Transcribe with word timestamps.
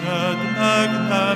tested 0.00 0.38
meg 0.58 0.90
nem 1.08 1.27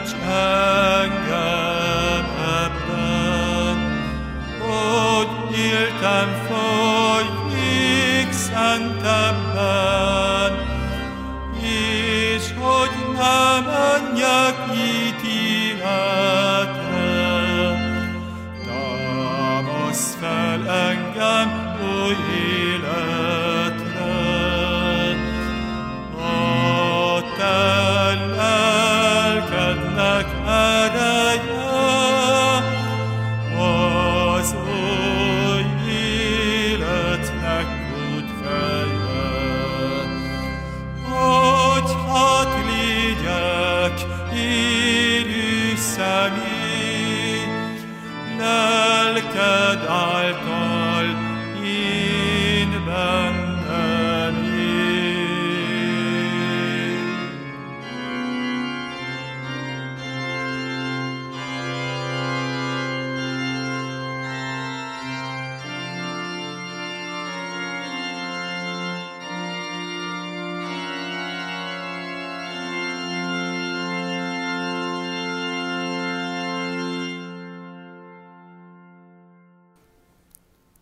segíts 0.00 0.14
engem 0.14 0.59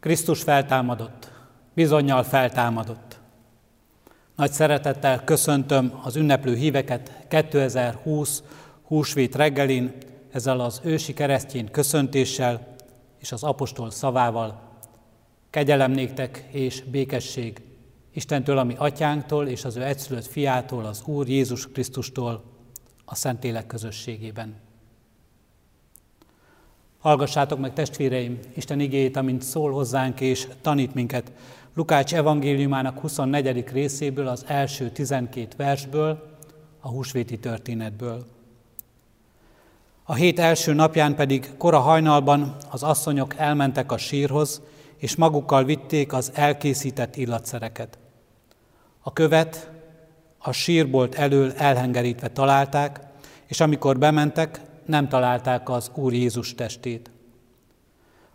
Krisztus 0.08 0.42
feltámadott, 0.42 1.30
bizonyal 1.74 2.22
feltámadott. 2.22 3.18
Nagy 4.36 4.52
szeretettel 4.52 5.24
köszöntöm 5.24 6.00
az 6.02 6.16
ünneplő 6.16 6.54
híveket 6.56 7.26
2020 7.28 8.42
húsvét 8.82 9.34
reggelin 9.34 9.92
ezzel 10.32 10.60
az 10.60 10.80
ősi 10.84 11.12
keresztény 11.12 11.70
köszöntéssel 11.70 12.74
és 13.18 13.32
az 13.32 13.42
apostol 13.42 13.90
szavával. 13.90 14.60
Kegyelem 15.50 15.90
néktek 15.90 16.48
és 16.50 16.82
békesség 16.90 17.62
Istentől, 18.12 18.58
ami 18.58 18.74
atyánktól 18.78 19.46
és 19.46 19.64
az 19.64 19.76
ő 19.76 19.84
egyszülött 19.84 20.26
fiától, 20.26 20.84
az 20.84 21.02
Úr 21.06 21.28
Jézus 21.28 21.68
Krisztustól, 21.72 22.44
a 23.04 23.14
Szentlélek 23.14 23.66
közösségében. 23.66 24.67
Hallgassátok 27.08 27.58
meg, 27.58 27.72
testvéreim, 27.72 28.38
Isten 28.54 28.80
igéjét, 28.80 29.16
amint 29.16 29.42
szól 29.42 29.72
hozzánk 29.72 30.20
és 30.20 30.48
tanít 30.60 30.94
minket. 30.94 31.32
Lukács 31.74 32.14
evangéliumának 32.14 32.98
24. 32.98 33.64
részéből, 33.72 34.26
az 34.26 34.44
első 34.46 34.90
12 34.90 35.48
versből, 35.56 36.36
a 36.80 36.88
húsvéti 36.88 37.38
történetből. 37.38 38.26
A 40.04 40.14
hét 40.14 40.38
első 40.38 40.72
napján 40.72 41.14
pedig 41.14 41.50
kora 41.56 41.78
hajnalban 41.78 42.56
az 42.70 42.82
asszonyok 42.82 43.34
elmentek 43.36 43.92
a 43.92 43.98
sírhoz, 43.98 44.62
és 44.96 45.16
magukkal 45.16 45.64
vitték 45.64 46.12
az 46.12 46.30
elkészített 46.34 47.16
illatszereket. 47.16 47.98
A 49.00 49.12
követ 49.12 49.70
a 50.38 50.52
sírbolt 50.52 51.14
elől 51.14 51.52
elhengerítve 51.52 52.28
találták, 52.28 53.00
és 53.46 53.60
amikor 53.60 53.98
bementek, 53.98 54.60
nem 54.88 55.08
találták 55.08 55.68
az 55.68 55.90
Úr 55.94 56.12
Jézus 56.12 56.54
testét. 56.54 57.10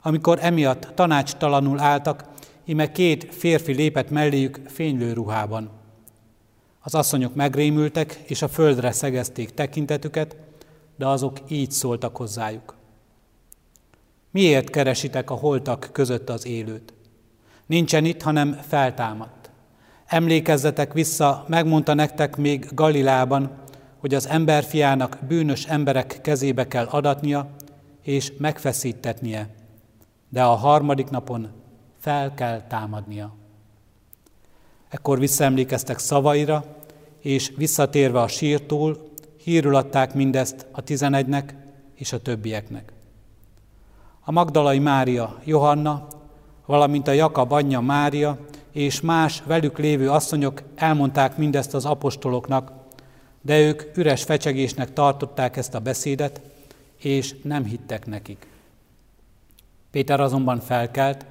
Amikor 0.02 0.38
emiatt 0.42 0.92
tanácstalanul 0.96 1.80
álltak, 1.80 2.24
ime 2.66 2.92
két 2.92 3.36
férfi 3.36 3.74
lépett 3.74 4.10
melléjük 4.10 4.60
fénylő 4.66 5.14
ruhában. 5.14 5.70
Az 6.82 6.96
asszonyok 6.96 7.36
megrémültek, 7.36 8.22
és 8.26 8.42
a 8.42 8.48
földre 8.48 8.92
szegezték 8.92 9.54
tekintetüket, 9.54 10.36
de 10.98 11.08
azok 11.08 11.38
így 11.48 11.72
szóltak 11.72 12.18
hozzájuk. 12.18 12.76
Miért 14.32 14.70
keresitek 14.70 15.30
a 15.30 15.36
holtak 15.36 15.90
között 15.92 16.30
az 16.30 16.46
élőt? 16.46 16.94
Nincsen 17.66 18.06
itt, 18.06 18.22
hanem 18.22 18.60
feltámadt. 18.68 19.50
Emlékezzetek 20.06 20.94
vissza, 20.94 21.46
megmondta 21.48 21.94
nektek 21.94 22.36
még 22.36 22.68
Galilában, 22.74 23.63
hogy 24.04 24.14
az 24.14 24.28
emberfiának 24.28 25.18
bűnös 25.28 25.66
emberek 25.66 26.20
kezébe 26.22 26.68
kell 26.68 26.86
adatnia 26.86 27.50
és 28.02 28.34
megfeszítetnie, 28.38 29.50
de 30.30 30.44
a 30.44 30.56
harmadik 30.56 31.10
napon 31.10 31.52
fel 32.00 32.34
kell 32.34 32.62
támadnia. 32.62 33.36
Ekkor 34.90 35.20
visszaemlékeztek 35.20 36.00
szavaira, 36.00 36.66
és 37.20 37.52
visszatérve 37.56 38.22
a 38.22 38.28
sírtól, 38.28 38.98
hírül 39.44 39.76
adták 39.76 40.14
mindezt 40.14 40.66
a 40.72 40.82
tizenegynek 40.82 41.56
és 41.96 42.14
a 42.14 42.22
többieknek. 42.22 42.94
A 44.22 44.32
Magdalai 44.32 44.80
Mária, 44.80 45.40
Johanna, 45.44 46.08
valamint 46.66 47.08
a 47.08 47.12
Jakab 47.12 47.52
anyja 47.52 47.82
Mária 47.82 48.38
és 48.72 49.02
más 49.02 49.44
velük 49.46 49.78
lévő 49.78 50.10
asszonyok 50.10 50.62
elmondták 50.76 51.38
mindezt 51.38 51.74
az 51.74 51.86
apostoloknak, 51.86 52.82
de 53.44 53.60
ők 53.60 53.98
üres 53.98 54.24
fecsegésnek 54.24 54.94
tartották 54.94 55.58
ezt 55.58 55.74
a 55.74 55.80
beszédet, 55.80 56.42
és 56.98 57.36
nem 57.44 57.66
hittek 57.66 58.06
nekik. 58.06 58.48
Péter 59.92 60.20
azonban 60.20 60.60
felkelt, 60.60 61.26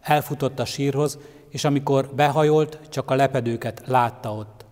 elfutott 0.00 0.58
a 0.58 0.64
sírhoz, 0.64 1.18
és 1.48 1.64
amikor 1.64 2.14
behajolt, 2.14 2.78
csak 2.88 3.10
a 3.10 3.14
lepedőket 3.14 3.82
látta 3.86 4.34
ott. 4.34 4.64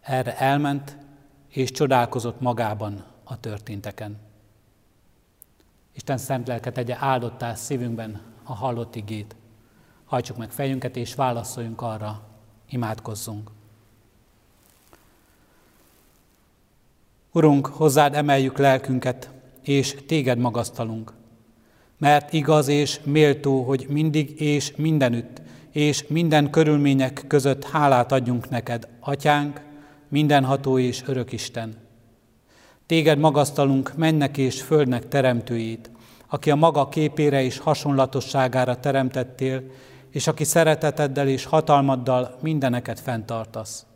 Erre 0.00 0.38
elment, 0.38 0.96
és 1.48 1.70
csodálkozott 1.70 2.40
magában 2.40 3.04
a 3.24 3.40
történteken. 3.40 4.18
Isten 5.92 6.18
szent 6.18 6.48
lelket 6.48 6.74
tegye 6.74 6.96
áldottá 6.98 7.54
szívünkben 7.54 8.20
a 8.42 8.54
hallott 8.54 8.96
igét. 8.96 9.36
Hajtsuk 10.04 10.36
meg 10.36 10.50
fejünket, 10.50 10.96
és 10.96 11.14
válaszoljunk 11.14 11.82
arra, 11.82 12.22
imádkozzunk. 12.68 13.50
Urunk, 17.32 17.66
hozzád 17.66 18.14
emeljük 18.14 18.58
lelkünket, 18.58 19.30
és 19.62 19.96
téged 20.06 20.38
magasztalunk. 20.38 21.12
Mert 21.98 22.32
igaz 22.32 22.68
és 22.68 23.00
méltó, 23.04 23.62
hogy 23.62 23.86
mindig 23.88 24.40
és 24.40 24.72
mindenütt, 24.76 25.42
és 25.72 26.04
minden 26.08 26.50
körülmények 26.50 27.24
között 27.26 27.64
hálát 27.64 28.12
adjunk 28.12 28.48
neked, 28.48 28.88
Atyánk, 29.00 29.60
mindenható 30.08 30.78
és 30.78 31.02
örök 31.06 31.32
Isten. 31.32 31.74
Téged 32.86 33.18
magasztalunk 33.18 33.96
mennek 33.96 34.36
és 34.36 34.62
földnek 34.62 35.08
teremtőjét, 35.08 35.90
aki 36.28 36.50
a 36.50 36.54
maga 36.54 36.88
képére 36.88 37.42
és 37.42 37.58
hasonlatosságára 37.58 38.80
teremtettél, 38.80 39.62
és 40.10 40.26
aki 40.26 40.44
szereteteddel 40.44 41.28
és 41.28 41.44
hatalmaddal 41.44 42.38
mindeneket 42.42 43.00
fenntartasz. 43.00 43.86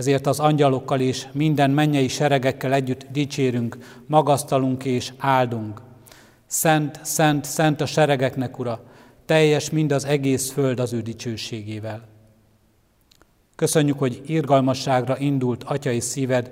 Ezért 0.00 0.26
az 0.26 0.40
angyalokkal 0.40 1.00
és 1.00 1.26
minden 1.32 1.70
mennyei 1.70 2.08
seregekkel 2.08 2.72
együtt 2.72 3.06
dicsérünk, 3.12 3.78
magasztalunk 4.06 4.84
és 4.84 5.12
áldunk. 5.18 5.80
Szent, 6.46 7.00
szent, 7.02 7.44
szent 7.44 7.80
a 7.80 7.86
seregeknek, 7.86 8.58
Ura, 8.58 8.80
teljes 9.24 9.70
mind 9.70 9.92
az 9.92 10.04
egész 10.04 10.50
föld 10.50 10.80
az 10.80 10.92
ő 10.92 11.00
dicsőségével. 11.00 12.08
Köszönjük, 13.56 13.98
hogy 13.98 14.22
irgalmasságra 14.26 15.18
indult 15.18 15.64
atyai 15.64 16.00
szíved, 16.00 16.50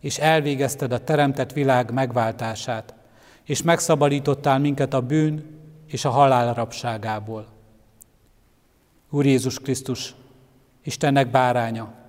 és 0.00 0.18
elvégezted 0.18 0.92
a 0.92 1.04
teremtett 1.04 1.52
világ 1.52 1.92
megváltását, 1.92 2.94
és 3.44 3.62
megszabadítottál 3.62 4.58
minket 4.58 4.94
a 4.94 5.00
bűn 5.00 5.44
és 5.86 6.04
a 6.04 6.10
halál 6.10 6.54
rabságából. 6.54 7.46
Úr 9.10 9.26
Jézus 9.26 9.58
Krisztus, 9.58 10.14
Istennek 10.82 11.30
báránya, 11.30 12.04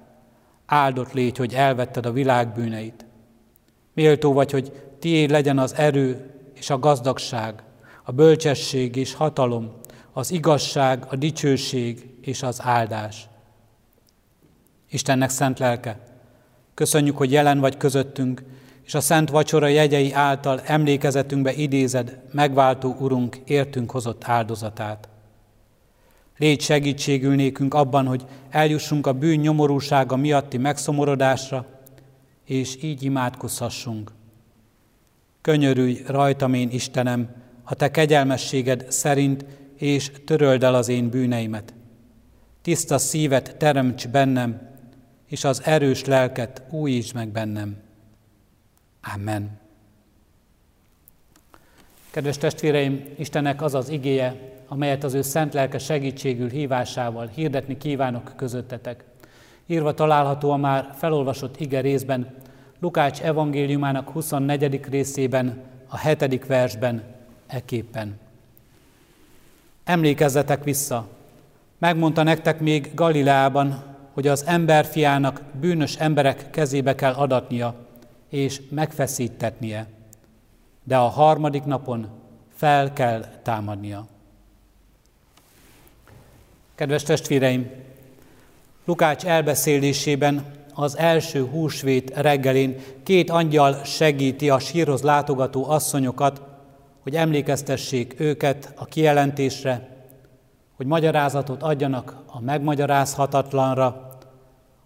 áldott 0.68 1.14
légy, 1.14 1.38
hogy 1.38 1.54
elvetted 1.54 2.06
a 2.06 2.12
világ 2.12 2.52
bűneit. 2.54 3.06
Méltó 3.94 4.34
vagy, 4.34 4.52
hogy 4.52 4.72
tiéd 5.00 5.30
legyen 5.30 5.60
az 5.60 5.76
erő 5.76 6.32
és 6.54 6.70
a 6.70 6.80
gazdagság, 6.80 7.64
a 8.04 8.12
bölcsesség 8.12 8.96
és 8.96 9.14
hatalom, 9.14 9.72
az 10.14 10.32
igazság, 10.32 11.06
a 11.10 11.16
dicsőség 11.16 12.10
és 12.22 12.44
az 12.44 12.60
áldás. 12.64 13.28
Istennek 14.90 15.30
szent 15.30 15.60
lelke, 15.60 16.00
köszönjük, 16.74 17.18
hogy 17.18 17.32
jelen 17.32 17.60
vagy 17.60 17.78
közöttünk, 17.78 18.44
és 18.84 18.94
a 18.94 19.02
szent 19.02 19.30
vacsora 19.30 19.68
jegyei 19.68 20.14
által 20.14 20.62
emlékezetünkbe 20.62 21.54
idézed 21.54 22.20
megváltó 22.32 22.96
Urunk 23.00 23.38
értünk 23.46 23.92
hozott 23.92 24.24
áldozatát. 24.24 25.10
Légy 26.38 26.62
segítségül 26.62 27.36
nékünk 27.36 27.74
abban, 27.74 28.06
hogy 28.06 28.26
eljussunk 28.50 29.08
a 29.08 29.14
bűn 29.14 29.40
nyomorúsága 29.40 30.16
miatti 30.16 30.58
megszomorodásra, 30.58 31.66
és 32.46 32.84
így 32.84 33.04
imádkozhassunk. 33.04 34.12
Könyörülj 35.42 36.02
rajtam 36.08 36.54
én, 36.54 36.70
Istenem, 36.70 37.30
a 37.64 37.76
Te 37.76 37.92
kegyelmességed 37.92 38.86
szerint, 38.92 39.46
és 39.78 40.12
töröld 40.26 40.64
el 40.64 40.76
az 40.76 40.88
én 40.88 41.10
bűneimet. 41.10 41.74
Tiszta 42.62 42.98
szívet 42.98 43.58
teremts 43.58 44.08
bennem, 44.08 44.62
és 45.28 45.44
az 45.44 45.62
erős 45.64 46.06
lelket 46.06 46.64
újítsd 46.70 47.16
meg 47.16 47.28
bennem. 47.28 47.78
Amen. 49.16 49.67
Kedves 52.12 52.38
testvéreim, 52.38 53.06
Istennek 53.18 53.62
az 53.62 53.74
az 53.74 53.90
igéje, 53.90 54.56
amelyet 54.68 55.04
az 55.04 55.14
ő 55.14 55.22
szent 55.22 55.54
lelke 55.54 55.78
segítségül 55.78 56.50
hívásával 56.50 57.28
hirdetni 57.28 57.78
kívánok 57.78 58.34
közöttetek. 58.36 59.04
Írva 59.66 59.94
található 59.94 60.52
a 60.52 60.58
már 60.58 60.90
felolvasott 60.98 61.60
ige 61.60 61.82
részben, 61.82 62.36
Lukács 62.80 63.22
evangéliumának 63.22 64.10
24. 64.10 64.80
részében, 64.90 65.64
a 65.88 65.98
7. 65.98 66.46
versben, 66.46 67.04
eképpen. 67.48 68.20
Emlékezzetek 69.84 70.64
vissza, 70.64 71.08
megmondta 71.78 72.24
nektek 72.24 72.60
még 72.60 72.92
Galileában, 72.96 73.84
hogy 74.14 74.28
az 74.28 74.44
emberfiának 74.46 75.42
bűnös 75.60 75.96
emberek 75.96 76.50
kezébe 76.50 76.96
kell 76.96 77.14
adatnia, 77.14 77.76
és 78.30 78.62
megfeszítetnie, 78.70 79.88
de 80.88 80.98
a 80.98 81.08
harmadik 81.08 81.64
napon 81.64 82.08
fel 82.56 82.94
kell 82.94 83.26
támadnia. 83.44 84.06
Kedves 86.76 87.04
testvéreim, 87.04 87.70
Lukács 88.86 89.26
elbeszélésében 89.26 90.46
az 90.74 90.98
első 90.98 91.46
húsvét 91.46 92.18
reggelén 92.18 92.80
két 93.04 93.30
angyal 93.30 93.84
segíti 93.84 94.50
a 94.50 94.60
sírhoz 94.60 95.02
látogató 95.02 95.70
asszonyokat, 95.70 96.42
hogy 97.00 97.16
emlékeztessék 97.16 98.20
őket 98.20 98.74
a 98.76 98.86
kijelentésre, 98.86 99.88
hogy 100.76 100.86
magyarázatot 100.86 101.64
adjanak 101.64 102.16
a 102.26 102.42
megmagyarázhatatlanra, 102.42 104.18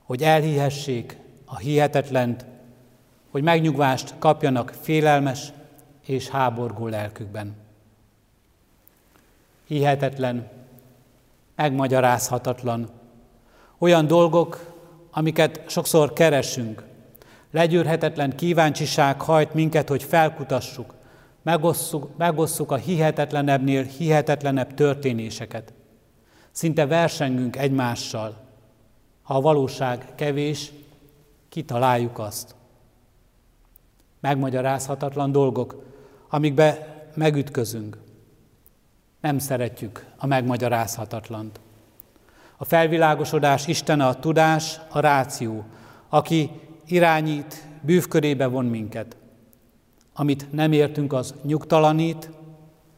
hogy 0.04 0.24
elhihessék 0.24 1.18
a 1.46 1.58
hihetetlent, 1.58 2.46
hogy 3.32 3.44
megnyugvást 3.44 4.14
kapjanak 4.20 4.74
félelmes 4.82 5.52
és 6.12 6.30
háborgó 6.30 6.88
lelkükben. 6.88 7.56
Hihetetlen, 9.68 10.50
megmagyarázhatatlan. 11.56 12.90
Olyan 13.78 14.08
dolgok, 14.08 14.74
amiket 15.12 15.64
sokszor 15.68 16.14
keresünk. 16.14 16.84
Legyűrhetetlen 17.52 18.36
kíváncsiság 18.36 19.22
hajt 19.22 19.54
minket, 19.54 19.90
hogy 19.90 20.04
felkutassuk, 20.04 20.94
megosszuk, 21.42 22.18
megosszuk 22.18 22.72
a 22.72 22.76
hihetetlenebbnél 22.76 23.84
hihetetlenebb 23.84 24.74
történéseket. 24.74 25.74
Szinte 26.52 26.86
versengünk 26.86 27.56
egymással. 27.56 28.38
Ha 29.22 29.34
a 29.36 29.42
valóság 29.42 30.06
kevés, 30.16 30.72
kitaláljuk 31.50 32.20
azt. 32.20 32.56
Megmagyarázhatatlan 34.20 35.32
dolgok, 35.32 35.91
amikbe 36.34 36.88
megütközünk. 37.16 37.98
Nem 39.22 39.40
szeretjük 39.40 40.06
a 40.18 40.26
megmagyarázhatatlant. 40.26 41.60
A 42.58 42.66
felvilágosodás 42.66 43.68
Istene 43.68 44.08
a 44.08 44.16
tudás, 44.16 44.80
a 44.90 45.00
ráció, 45.00 45.66
aki 46.10 46.50
irányít, 46.86 47.64
bűvkörébe 47.82 48.48
von 48.48 48.66
minket. 48.66 49.16
Amit 50.14 50.52
nem 50.52 50.72
értünk, 50.72 51.14
az 51.14 51.34
nyugtalanít, 51.44 52.30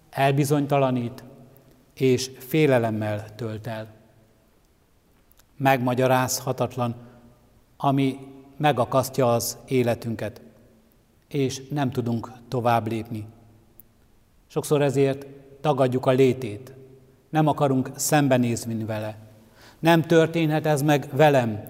elbizonytalanít, 0.10 1.24
és 1.94 2.32
félelemmel 2.38 3.36
tölt 3.36 3.68
el. 3.68 3.88
Megmagyarázhatatlan, 5.58 6.96
ami 7.78 8.20
megakasztja 8.58 9.34
az 9.34 9.58
életünket, 9.66 10.42
és 11.34 11.62
nem 11.70 11.92
tudunk 11.92 12.32
tovább 12.48 12.88
lépni. 12.88 13.25
Sokszor 14.48 14.82
ezért 14.82 15.25
tagadjuk 15.62 16.06
a 16.06 16.12
létét, 16.12 16.74
nem 17.30 17.48
akarunk 17.48 17.92
szembenézni 17.96 18.84
vele. 18.84 19.18
Nem 19.80 20.02
történhet 20.02 20.66
ez 20.66 20.82
meg 20.82 21.10
velem, 21.12 21.63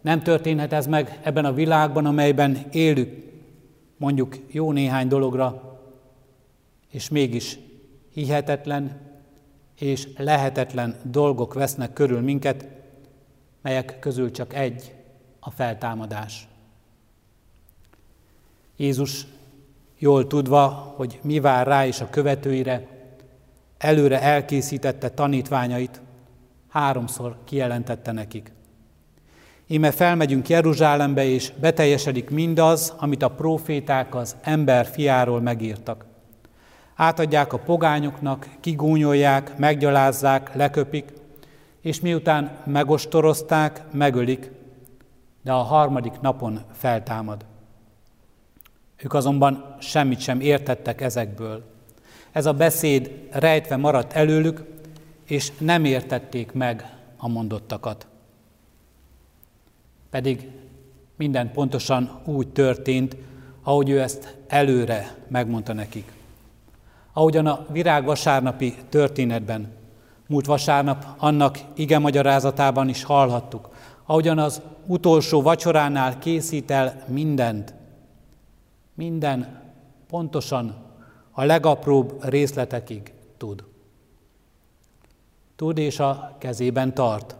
nem 0.00 0.22
történhet 0.22 0.72
ez 0.72 0.86
meg 0.86 1.20
ebben 1.22 1.44
a 1.44 1.52
világban, 1.52 2.06
amelyben 2.06 2.58
élünk, 2.72 3.24
mondjuk 3.96 4.36
jó 4.50 4.72
néhány 4.72 5.08
dologra, 5.08 5.78
és 6.90 7.08
mégis 7.08 7.58
hihetetlen 8.12 9.00
és 9.78 10.08
lehetetlen 10.16 10.96
dolgok 11.02 11.54
vesznek 11.54 11.92
körül 11.92 12.20
minket, 12.20 12.68
melyek 13.62 13.98
közül 13.98 14.30
csak 14.30 14.54
egy 14.54 14.94
a 15.40 15.50
feltámadás. 15.50 16.48
Jézus 18.76 19.26
jól 19.98 20.26
tudva, 20.26 20.66
hogy 20.96 21.18
mi 21.22 21.40
vár 21.40 21.66
rá 21.66 21.86
és 21.86 22.00
a 22.00 22.10
követőire, 22.10 22.86
előre 23.78 24.20
elkészítette 24.20 25.10
tanítványait, 25.10 26.00
háromszor 26.68 27.36
kijelentette 27.44 28.12
nekik. 28.12 28.52
Íme 29.66 29.90
felmegyünk 29.90 30.48
Jeruzsálembe, 30.48 31.24
és 31.24 31.52
beteljesedik 31.60 32.30
mindaz, 32.30 32.94
amit 32.96 33.22
a 33.22 33.28
proféták 33.28 34.14
az 34.14 34.36
ember 34.42 34.86
fiáról 34.86 35.40
megírtak. 35.40 36.04
Átadják 36.94 37.52
a 37.52 37.58
pogányoknak, 37.58 38.48
kigúnyolják, 38.60 39.58
meggyalázzák, 39.58 40.54
leköpik, 40.54 41.12
és 41.80 42.00
miután 42.00 42.58
megostorozták, 42.64 43.82
megölik, 43.92 44.50
de 45.42 45.52
a 45.52 45.62
harmadik 45.62 46.20
napon 46.20 46.60
feltámad. 46.72 47.44
Ők 48.96 49.14
azonban 49.14 49.76
semmit 49.80 50.20
sem 50.20 50.40
értettek 50.40 51.00
ezekből. 51.00 51.62
Ez 52.32 52.46
a 52.46 52.52
beszéd 52.52 53.10
rejtve 53.30 53.76
maradt 53.76 54.12
előlük, 54.12 54.64
és 55.26 55.52
nem 55.58 55.84
értették 55.84 56.52
meg 56.52 56.96
a 57.16 57.28
mondottakat. 57.28 58.06
Pedig 60.10 60.48
minden 61.16 61.52
pontosan 61.52 62.20
úgy 62.24 62.48
történt, 62.48 63.16
ahogy 63.62 63.88
ő 63.90 64.00
ezt 64.00 64.36
előre 64.46 65.14
megmondta 65.28 65.72
nekik. 65.72 66.12
Ahogyan 67.12 67.46
a 67.46 67.66
virág 67.70 68.04
vasárnapi 68.04 68.74
történetben, 68.88 69.72
múlt 70.26 70.46
vasárnap 70.46 71.06
annak 71.18 71.58
ige 71.74 71.98
magyarázatában 71.98 72.88
is 72.88 73.02
hallhattuk, 73.02 73.68
ahogyan 74.06 74.38
az 74.38 74.60
utolsó 74.86 75.42
vacsoránál 75.42 76.18
készít 76.18 76.70
el 76.70 77.04
mindent, 77.06 77.74
minden 78.94 79.62
pontosan 80.06 80.84
a 81.30 81.44
legapróbb 81.44 82.24
részletekig 82.24 83.12
tud. 83.36 83.64
Tud 85.56 85.78
és 85.78 85.98
a 85.98 86.36
kezében 86.38 86.94
tart. 86.94 87.36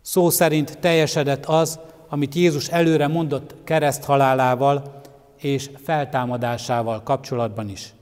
Szó 0.00 0.30
szerint 0.30 0.78
teljesedett 0.78 1.46
az, 1.46 1.80
amit 2.08 2.34
Jézus 2.34 2.68
előre 2.68 3.06
mondott 3.06 3.54
kereszt 3.64 4.04
halálával 4.04 5.00
és 5.36 5.70
feltámadásával 5.76 7.02
kapcsolatban 7.02 7.68
is. 7.68 7.94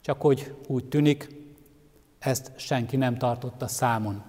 Csak 0.00 0.20
hogy 0.20 0.54
úgy 0.66 0.84
tűnik, 0.84 1.28
ezt 2.18 2.52
senki 2.56 2.96
nem 2.96 3.18
tartotta 3.18 3.68
számon. 3.68 4.22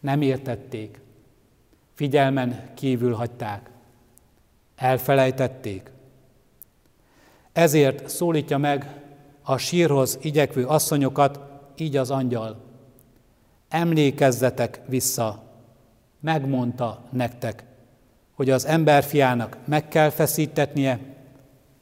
Nem 0.00 0.22
értették, 0.22 1.00
figyelmen 1.94 2.70
kívül 2.74 3.14
hagyták, 3.14 3.70
elfelejtették. 4.76 5.90
Ezért 7.52 8.08
szólítja 8.08 8.58
meg 8.58 9.00
a 9.42 9.56
sírhoz 9.56 10.18
igyekvő 10.22 10.66
asszonyokat, 10.66 11.40
így 11.76 11.96
az 11.96 12.10
angyal. 12.10 12.64
Emlékezzetek 13.68 14.80
vissza, 14.86 15.42
megmondta 16.20 17.02
nektek, 17.10 17.64
hogy 18.34 18.50
az 18.50 18.66
emberfiának 18.66 19.56
meg 19.64 19.88
kell 19.88 20.10
feszítetnie, 20.10 20.98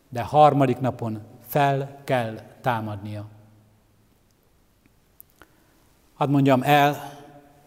de 0.08 0.22
harmadik 0.22 0.78
napon 0.78 1.20
fel 1.46 2.00
kell 2.04 2.40
támadnia. 2.60 3.26
Hadd 6.14 6.28
mondjam 6.28 6.62
el, 6.62 7.12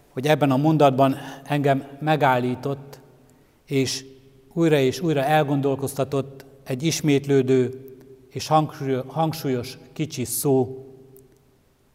hogy 0.10 0.27
ebben 0.27 0.51
a 0.51 0.57
mondatban 0.57 1.15
engem 1.43 1.88
megállított, 2.00 3.00
és 3.65 4.05
újra 4.57 4.77
és 4.77 4.99
újra 4.99 5.23
elgondolkoztatott 5.23 6.45
egy 6.63 6.83
ismétlődő 6.83 7.85
és 8.29 8.47
hangsúlyos 9.07 9.77
kicsi 9.93 10.25
szó, 10.25 10.85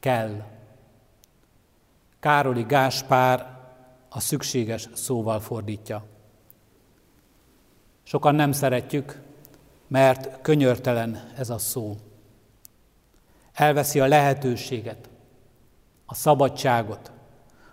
kell. 0.00 0.44
Károli 2.20 2.62
Gáspár 2.62 3.58
a 4.08 4.20
szükséges 4.20 4.88
szóval 4.94 5.40
fordítja. 5.40 6.04
Sokan 8.02 8.34
nem 8.34 8.52
szeretjük, 8.52 9.20
mert 9.88 10.40
könyörtelen 10.42 11.30
ez 11.36 11.50
a 11.50 11.58
szó. 11.58 11.96
Elveszi 13.52 14.00
a 14.00 14.06
lehetőséget, 14.06 15.08
a 16.06 16.14
szabadságot, 16.14 17.12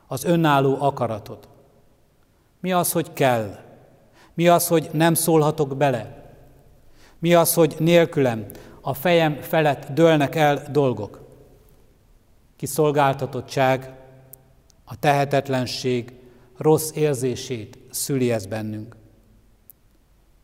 az 0.07 0.23
önálló 0.23 0.77
akaratot. 0.79 1.47
Mi 2.59 2.71
az, 2.71 2.91
hogy 2.91 3.13
kell? 3.13 3.68
Mi 4.39 4.47
az, 4.47 4.67
hogy 4.67 4.89
nem 4.93 5.13
szólhatok 5.13 5.77
bele? 5.77 6.31
Mi 7.17 7.33
az, 7.33 7.53
hogy 7.53 7.75
nélkülem 7.79 8.45
a 8.81 8.93
fejem 8.93 9.35
felett 9.41 9.91
dőlnek 9.91 10.35
el 10.35 10.63
dolgok? 10.71 11.27
Kiszolgáltatottság, 12.55 13.93
a 14.85 14.99
tehetetlenség 14.99 16.13
rossz 16.57 16.91
érzését 16.91 17.77
szüli 17.89 18.31
ez 18.31 18.45
bennünk. 18.45 18.95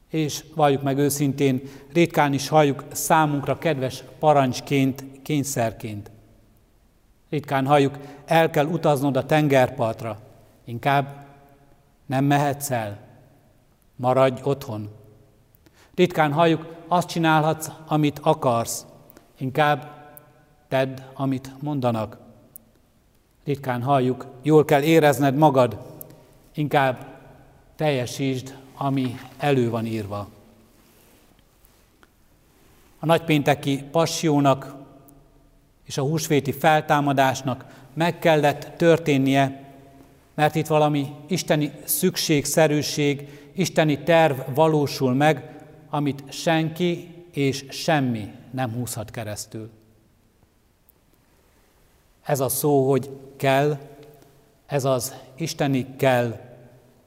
És 0.10 0.44
valljuk 0.56 0.82
meg 0.82 0.98
őszintén, 0.98 1.62
ritkán 1.94 2.34
is 2.34 2.48
halljuk 2.48 2.86
számunkra 2.92 3.58
kedves 3.58 4.04
parancsként, 4.20 5.06
kényszerként. 5.22 6.12
Ritkán 7.30 7.66
halljuk, 7.66 7.98
el 8.26 8.50
kell 8.50 8.66
utaznod 8.66 9.18
a 9.18 9.26
tengerpartra, 9.26 10.20
inkább 10.66 11.26
nem 12.06 12.26
mehetsz 12.26 12.72
el, 12.72 13.04
maradj 13.96 14.42
otthon. 14.44 14.90
Ritkán 15.96 16.34
halljuk, 16.34 16.76
azt 16.88 17.08
csinálhatsz, 17.08 17.72
amit 17.88 18.20
akarsz, 18.24 18.86
inkább 19.38 20.08
tedd, 20.68 21.00
amit 21.14 21.52
mondanak. 21.62 22.18
Ritkán 23.44 23.82
halljuk, 23.82 24.26
jól 24.42 24.66
kell 24.66 24.82
érezned 24.82 25.36
magad, 25.36 25.78
inkább 26.54 27.06
teljesítsd, 27.76 28.56
ami 28.78 29.20
elő 29.38 29.70
van 29.70 29.86
írva. 29.86 30.28
A 33.00 33.06
nagypénteki 33.06 33.84
passiónak 33.92 34.76
és 35.84 35.98
a 35.98 36.02
húsvéti 36.02 36.52
feltámadásnak 36.52 37.66
meg 37.94 38.20
kellett 38.20 38.78
történnie, 38.78 39.64
mert 40.34 40.56
itt 40.56 40.68
valami 40.68 41.14
isteni 41.28 41.72
szükségszerűség, 41.84 43.30
isteni 43.56 44.04
terv 44.04 44.40
valósul 44.54 45.14
meg, 45.14 45.56
amit 45.90 46.24
senki 46.32 47.14
és 47.32 47.66
semmi 47.70 48.32
nem 48.52 48.72
húzhat 48.72 49.12
keresztül. 49.12 49.70
Ez 52.24 52.40
a 52.40 52.50
szó, 52.50 52.90
hogy 52.90 53.10
kell, 53.36 53.78
ez 54.66 54.86
az 54.86 55.16
isteni 55.36 55.96
kell, 55.96 56.40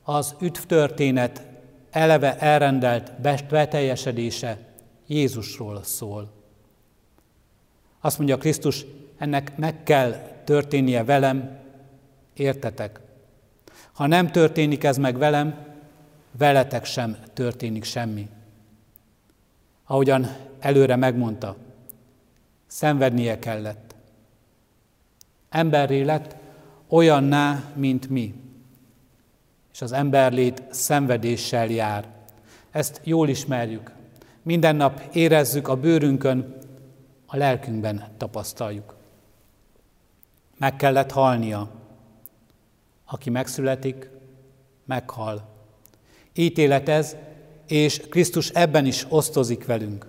az 0.03 0.35
üdvtörténet 0.41 1.43
eleve 1.91 2.39
elrendelt 2.39 3.21
beteljesedése 3.49 4.59
Jézusról 5.07 5.83
szól. 5.83 6.31
Azt 8.01 8.19
mondja 8.19 8.37
Krisztus, 8.37 8.87
ennek 9.19 9.57
meg 9.57 9.83
kell 9.83 10.13
történnie 10.45 11.05
velem, 11.05 11.59
értetek. 12.35 13.01
Ha 13.93 14.07
nem 14.07 14.31
történik 14.31 14.85
ez 14.85 14.97
meg 14.97 15.19
velem, 15.19 15.68
veletek 16.31 16.85
sem 16.85 17.17
történik 17.33 17.85
semmi. 17.85 18.29
Ahogyan 19.85 20.37
előre 20.59 20.97
megmondta, 20.97 21.57
szenvednie 22.67 23.39
kellett. 23.39 23.95
Emberré 25.49 26.03
lett 26.03 26.37
olyanná, 26.89 27.63
mint 27.75 28.09
mi. 28.09 28.35
És 29.73 29.83
az 29.83 29.93
emberlét 29.93 30.63
szenvedéssel 30.71 31.67
jár. 31.67 32.09
Ezt 32.71 33.01
jól 33.05 33.29
ismerjük. 33.29 33.93
Minden 34.43 34.77
nap 34.77 35.03
érezzük 35.13 35.69
a 35.69 35.77
bőrünkön, 35.77 36.57
a 37.27 37.37
lelkünkben 37.37 38.05
tapasztaljuk. 38.17 38.97
Meg 40.57 40.77
kellett 40.77 41.11
halnia. 41.11 41.71
Aki 43.05 43.31
megszületik, 43.31 44.11
meghal. 44.85 45.58
Ítélet 46.39 46.89
ez, 46.89 47.17
és 47.67 48.01
Krisztus 48.09 48.49
ebben 48.49 48.87
is 48.87 49.07
osztozik 49.09 49.67
velünk. 49.67 50.07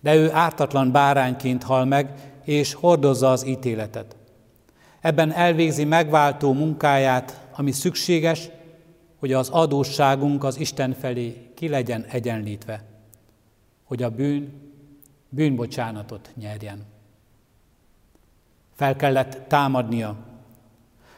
De 0.00 0.14
ő 0.14 0.32
ártatlan 0.32 0.92
bárányként 0.92 1.62
hal 1.62 1.84
meg, 1.84 2.34
és 2.44 2.74
hordozza 2.74 3.30
az 3.30 3.46
ítéletet. 3.46 4.16
Ebben 5.00 5.32
elvégzi 5.32 5.84
megváltó 5.84 6.52
munkáját, 6.52 7.46
ami 7.56 7.72
szükséges, 7.72 8.48
hogy 9.18 9.32
az 9.32 9.48
adósságunk 9.48 10.44
az 10.44 10.58
Isten 10.58 10.92
felé 10.92 11.50
ki 11.54 11.68
legyen 11.68 12.04
egyenlítve, 12.04 12.84
hogy 13.84 14.02
a 14.02 14.10
bűn 14.10 14.52
bűnbocsánatot 15.28 16.30
nyerjen. 16.34 16.84
Fel 18.74 18.96
kellett 18.96 19.48
támadnia. 19.48 20.16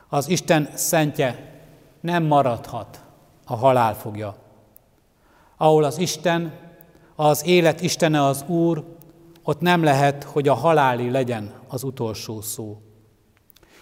Az 0.08 0.28
Isten 0.28 0.68
szentje 0.74 1.60
nem 2.00 2.24
maradhat 2.24 3.06
a 3.48 3.56
halál 3.56 3.94
fogja. 3.94 4.36
Ahol 5.56 5.84
az 5.84 5.98
Isten, 5.98 6.52
az 7.14 7.46
élet 7.46 7.80
Istene 7.80 8.24
az 8.24 8.44
Úr, 8.46 8.84
ott 9.42 9.60
nem 9.60 9.82
lehet, 9.82 10.24
hogy 10.24 10.48
a 10.48 10.54
haláli 10.54 11.10
legyen 11.10 11.52
az 11.68 11.82
utolsó 11.82 12.40
szó. 12.40 12.80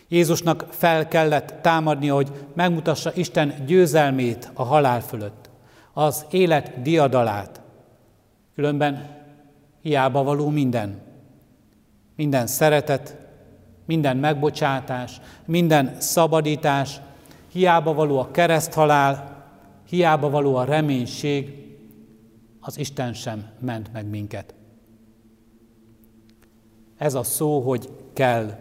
Jézusnak 0.08 0.66
fel 0.70 1.08
kellett 1.08 1.54
támadnia, 1.62 2.14
hogy 2.14 2.46
megmutassa 2.54 3.12
Isten 3.14 3.64
győzelmét 3.66 4.50
a 4.54 4.62
halál 4.62 5.00
fölött, 5.00 5.50
az 5.92 6.26
élet 6.30 6.82
diadalát. 6.82 7.60
Különben 8.54 9.08
hiába 9.82 10.22
való 10.22 10.48
minden. 10.48 11.00
Minden 12.16 12.46
szeretet, 12.46 13.16
minden 13.84 14.16
megbocsátás, 14.16 15.20
minden 15.44 15.96
szabadítás, 15.98 17.00
hiába 17.52 17.94
való 17.94 18.18
a 18.18 18.30
kereszthalál, 18.30 19.35
hiába 19.88 20.30
való 20.30 20.54
a 20.54 20.64
reménység, 20.64 21.64
az 22.60 22.78
Isten 22.78 23.12
sem 23.12 23.50
ment 23.58 23.92
meg 23.92 24.06
minket. 24.06 24.54
Ez 26.96 27.14
a 27.14 27.22
szó, 27.22 27.60
hogy 27.60 27.90
kell, 28.12 28.58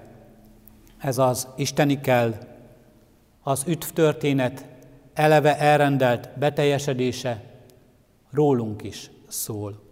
ez 0.98 1.17
az 1.17 1.48
isteni 1.55 2.01
kell, 2.01 2.34
az 3.44 3.63
üdv 3.67 3.88
történet 3.94 4.65
eleve 5.13 5.58
elrendelt 5.58 6.29
beteljesedése 6.39 7.44
rólunk 8.32 8.84
is 8.84 9.12
szól. 9.27 9.84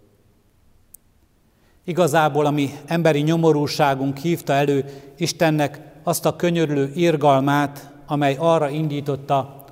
Igazából 1.84 2.46
a 2.46 2.52
mi 2.52 2.70
emberi 2.86 3.22
nyomorúságunk 3.22 4.18
hívta 4.18 4.54
elő 4.54 4.86
Istennek 5.18 5.82
azt 6.04 6.25
a 6.25 6.36
könyörülő 6.36 6.92
irgalmát, 6.96 7.92
amely 8.06 8.36
arra 8.40 8.70
indította, 8.70 9.62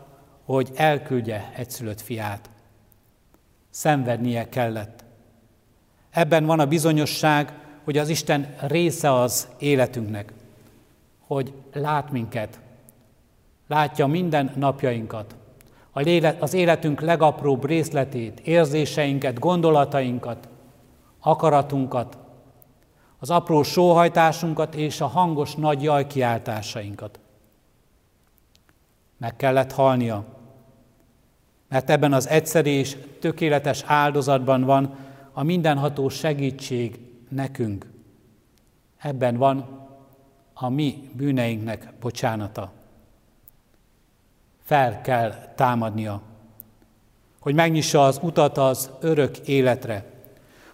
hogy 0.46 0.70
elküldje 0.76 1.52
egyszülött 1.56 2.02
fiát. 2.02 2.50
Szenvednie 3.70 4.50
kellett. 4.50 5.04
Ebben 6.10 6.46
van 6.46 6.60
a 6.60 6.66
bizonyosság, 6.66 7.54
hogy 7.84 7.98
az 7.98 8.10
Isten 8.10 8.56
része 8.60 9.14
az 9.14 9.48
életünknek, 9.60 10.34
hogy 11.28 11.54
lát 11.74 12.12
minket, 12.12 12.60
látja 13.68 14.08
minden 14.08 14.52
napjainkat, 14.56 15.36
az 16.40 16.54
életünk 16.54 17.02
legapróbb 17.02 17.66
részletét, 17.66 18.40
érzéseinket, 18.40 19.40
gondolatainkat, 19.40 20.50
akaratunkat, 21.20 22.18
az 23.20 23.30
apró 23.30 23.64
sóhajtásunkat 23.64 24.76
és 24.76 25.02
a 25.02 25.08
hangos 25.08 25.56
nagy 25.56 25.84
jajkiáltásainkat. 25.84 27.20
Meg 29.22 29.36
kellett 29.36 29.72
halnia, 29.72 30.26
mert 31.68 31.90
ebben 31.90 32.14
az 32.14 32.28
egyszerű 32.28 32.70
és 32.70 32.98
tökéletes 33.20 33.84
áldozatban 33.86 34.64
van 34.64 34.96
a 35.32 35.44
mindenható 35.44 36.10
segítség 36.10 37.00
nekünk. 37.30 37.90
Ebben 38.98 39.38
van 39.38 39.88
a 40.54 40.70
mi 40.70 41.10
bűneinknek 41.14 41.94
bocsánata. 42.00 42.72
Fel 44.64 45.02
kell 45.02 45.54
támadnia, 45.56 46.22
hogy 47.40 47.54
megnyissa 47.54 48.06
az 48.06 48.20
utat 48.24 48.58
az 48.58 48.92
örök 49.02 49.38
életre, 49.38 50.06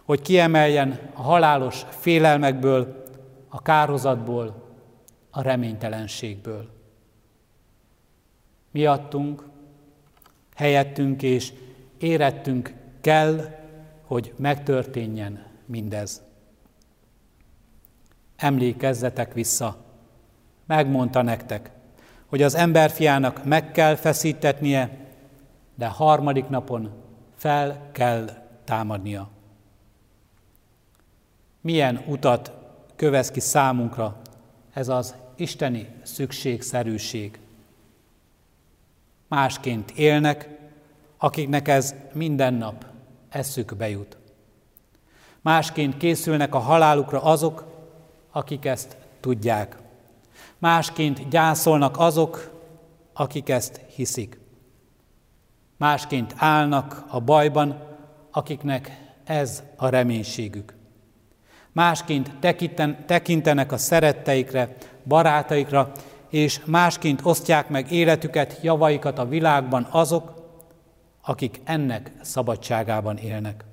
hogy 0.03 0.21
kiemeljen 0.21 0.99
a 1.13 1.21
halálos 1.21 1.85
félelmekből, 1.89 3.03
a 3.49 3.61
kározatból, 3.61 4.63
a 5.31 5.41
reménytelenségből. 5.41 6.75
Miattunk, 8.71 9.47
helyettünk 10.55 11.21
és 11.21 11.53
érettünk 11.97 12.73
kell, 13.01 13.55
hogy 14.03 14.33
megtörténjen 14.37 15.45
mindez. 15.65 16.21
Emlékezzetek 18.35 19.33
vissza, 19.33 19.77
megmondta 20.65 21.21
nektek, 21.21 21.71
hogy 22.25 22.41
az 22.41 22.55
emberfiának 22.55 23.45
meg 23.45 23.71
kell 23.71 23.95
feszítetnie, 23.95 24.97
de 25.75 25.87
harmadik 25.87 26.47
napon 26.47 26.91
fel 27.35 27.89
kell 27.91 28.29
támadnia 28.63 29.35
milyen 31.67 32.03
utat 32.07 32.51
kövez 32.95 33.31
ki 33.31 33.39
számunkra 33.39 34.21
ez 34.73 34.87
az 34.87 35.15
isteni 35.35 35.87
szükségszerűség. 36.03 37.39
Másként 39.27 39.91
élnek, 39.91 40.49
akiknek 41.17 41.67
ez 41.67 41.95
minden 42.13 42.53
nap 42.53 42.85
eszükbe 43.29 43.89
jut. 43.89 44.17
Másként 45.41 45.97
készülnek 45.97 46.55
a 46.55 46.59
halálukra 46.59 47.21
azok, 47.21 47.65
akik 48.31 48.65
ezt 48.65 48.97
tudják. 49.19 49.77
Másként 50.57 51.29
gyászolnak 51.29 51.97
azok, 51.99 52.51
akik 53.13 53.49
ezt 53.49 53.81
hiszik. 53.95 54.39
Másként 55.77 56.33
állnak 56.37 57.05
a 57.07 57.19
bajban, 57.19 57.83
akiknek 58.31 59.01
ez 59.23 59.63
a 59.75 59.89
reménységük 59.89 60.77
másként 61.77 62.31
tekintenek 63.05 63.71
a 63.71 63.77
szeretteikre, 63.77 64.75
barátaikra, 65.03 65.91
és 66.37 66.61
másként 66.65 67.19
osztják 67.23 67.69
meg 67.69 67.91
életüket, 67.91 68.59
javaikat 68.61 69.17
a 69.19 69.27
világban 69.27 69.87
azok, 69.91 70.33
akik 71.21 71.61
ennek 71.63 72.11
szabadságában 72.21 73.17
élnek. 73.17 73.65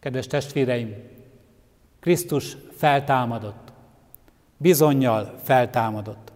Kedves 0.00 0.26
testvéreim, 0.26 0.94
Krisztus 2.00 2.56
feltámadott, 2.76 3.72
bizonyal 4.56 5.34
feltámadott. 5.42 6.32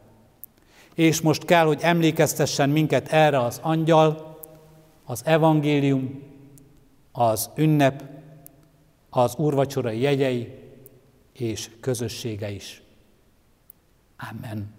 És 0.95 1.21
most 1.21 1.45
kell, 1.45 1.65
hogy 1.67 1.81
emlékeztessen 1.83 2.71
minket 2.71 3.09
erre 3.09 3.41
az 3.41 3.61
angyal, 3.63 4.41
az 5.05 5.23
evangélium, 5.25 6.23
az 7.13 7.51
ünnep, 7.57 8.05
az 9.11 9.35
úrvacsorai 9.37 10.01
jegyei 10.01 10.55
és 11.33 11.71
közössége 11.81 12.51
is. 12.51 12.82
Amen. 14.31 14.75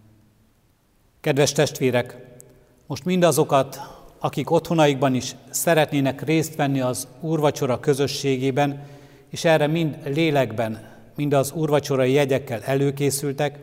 Kedves 1.22 1.52
testvérek, 1.52 2.18
most 2.88 3.06
mindazokat, 3.06 3.80
akik 4.20 4.52
otthonaikban 4.52 5.16
is 5.16 5.36
szeretnének 5.50 6.22
részt 6.22 6.56
venni 6.56 6.80
az 6.80 7.08
úrvacsora 7.20 7.80
közösségében, 7.80 8.88
és 9.30 9.46
erre 9.46 9.68
mind 9.68 9.98
lélekben, 10.06 10.92
mind 11.16 11.34
az 11.34 11.52
úrvacsorai 11.52 12.12
jegyekkel 12.12 12.62
előkészültek, 12.62 13.60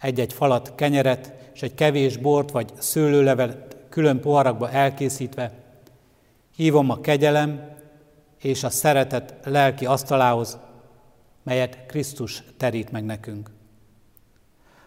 egy-egy 0.00 0.32
falat 0.32 0.74
kenyeret 0.74 1.32
és 1.54 1.62
egy 1.62 1.74
kevés 1.74 2.16
bort 2.16 2.50
vagy 2.50 2.72
szőlőlevelet 2.78 3.76
külön 3.88 4.20
poharakba 4.20 4.70
elkészítve, 4.70 5.52
hívom 6.56 6.90
a 6.90 7.00
kegyelem 7.00 7.76
és 8.40 8.64
a 8.64 8.70
szeretet 8.70 9.34
lelki 9.44 9.86
asztalához, 9.86 10.58
melyet 11.42 11.86
Krisztus 11.86 12.42
terít 12.56 12.90
meg 12.90 13.04
nekünk. 13.04 13.50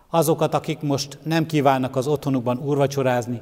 Azokat, 0.09 0.53
akik 0.53 0.81
most 0.81 1.17
nem 1.23 1.45
kívánnak 1.45 1.95
az 1.95 2.07
otthonukban 2.07 2.57
úrvacsorázni, 2.57 3.41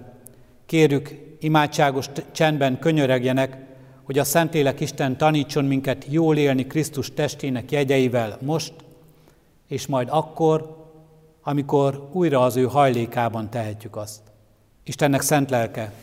kérjük 0.65 1.35
imádságos 1.39 2.09
csendben 2.31 2.79
könyöregjenek, 2.79 3.57
hogy 4.03 4.19
a 4.19 4.23
Szentlélek 4.23 4.79
Isten 4.79 5.17
tanítson 5.17 5.65
minket 5.65 6.05
jól 6.09 6.37
élni 6.37 6.67
Krisztus 6.67 7.13
testének 7.13 7.71
jegyeivel 7.71 8.37
most, 8.41 8.73
és 9.67 9.87
majd 9.87 10.07
akkor, 10.11 10.83
amikor 11.43 12.09
újra 12.11 12.41
az 12.41 12.55
ő 12.55 12.63
hajlékában 12.63 13.49
tehetjük 13.49 13.95
azt. 13.95 14.21
Istennek 14.83 15.21
szent 15.21 15.49
lelke, 15.49 15.93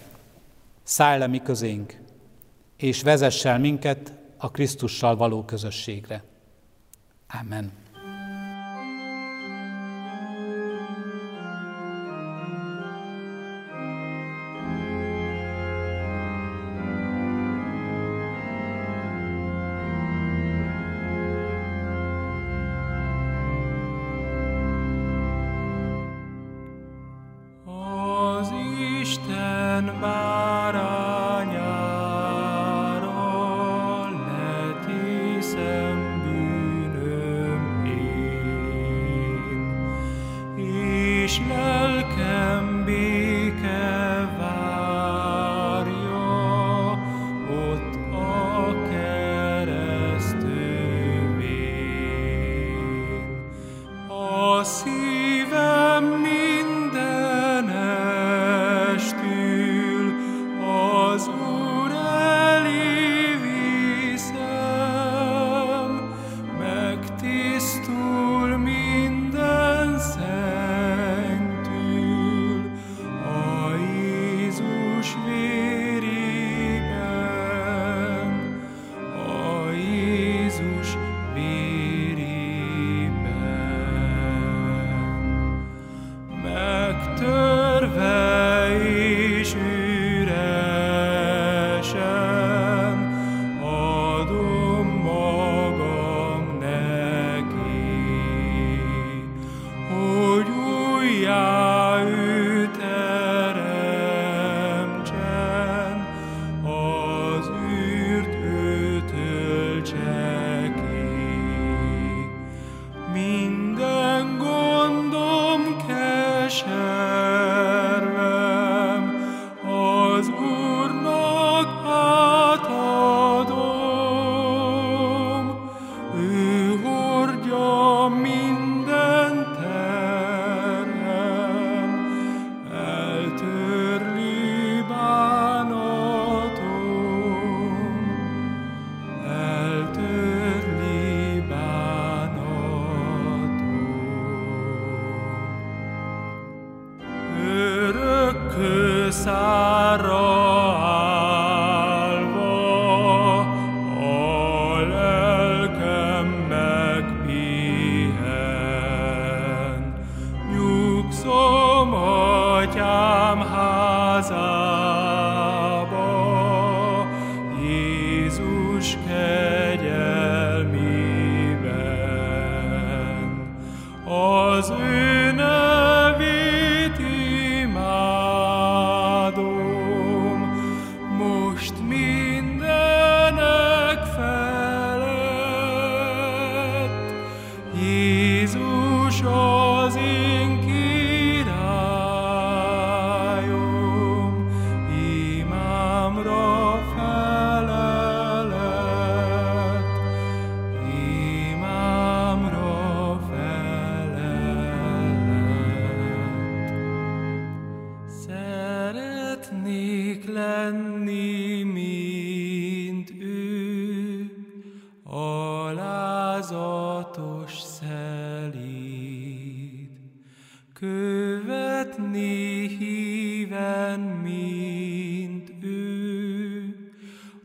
szállj 0.83 1.19
le 1.19 1.27
mi 1.27 1.43
közénk, 1.43 2.01
és 2.77 3.03
vezess 3.03 3.45
el 3.45 3.59
minket 3.59 4.13
a 4.37 4.51
Krisztussal 4.51 5.17
való 5.17 5.45
közösségre. 5.45 6.23
Amen. 7.41 7.82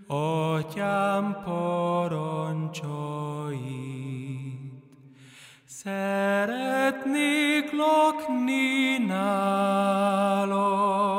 Atyám 0.07 1.43
parancsait. 1.43 2.87
Szeretnék 5.65 7.71
lakni 7.71 8.97
nálad, 9.07 11.16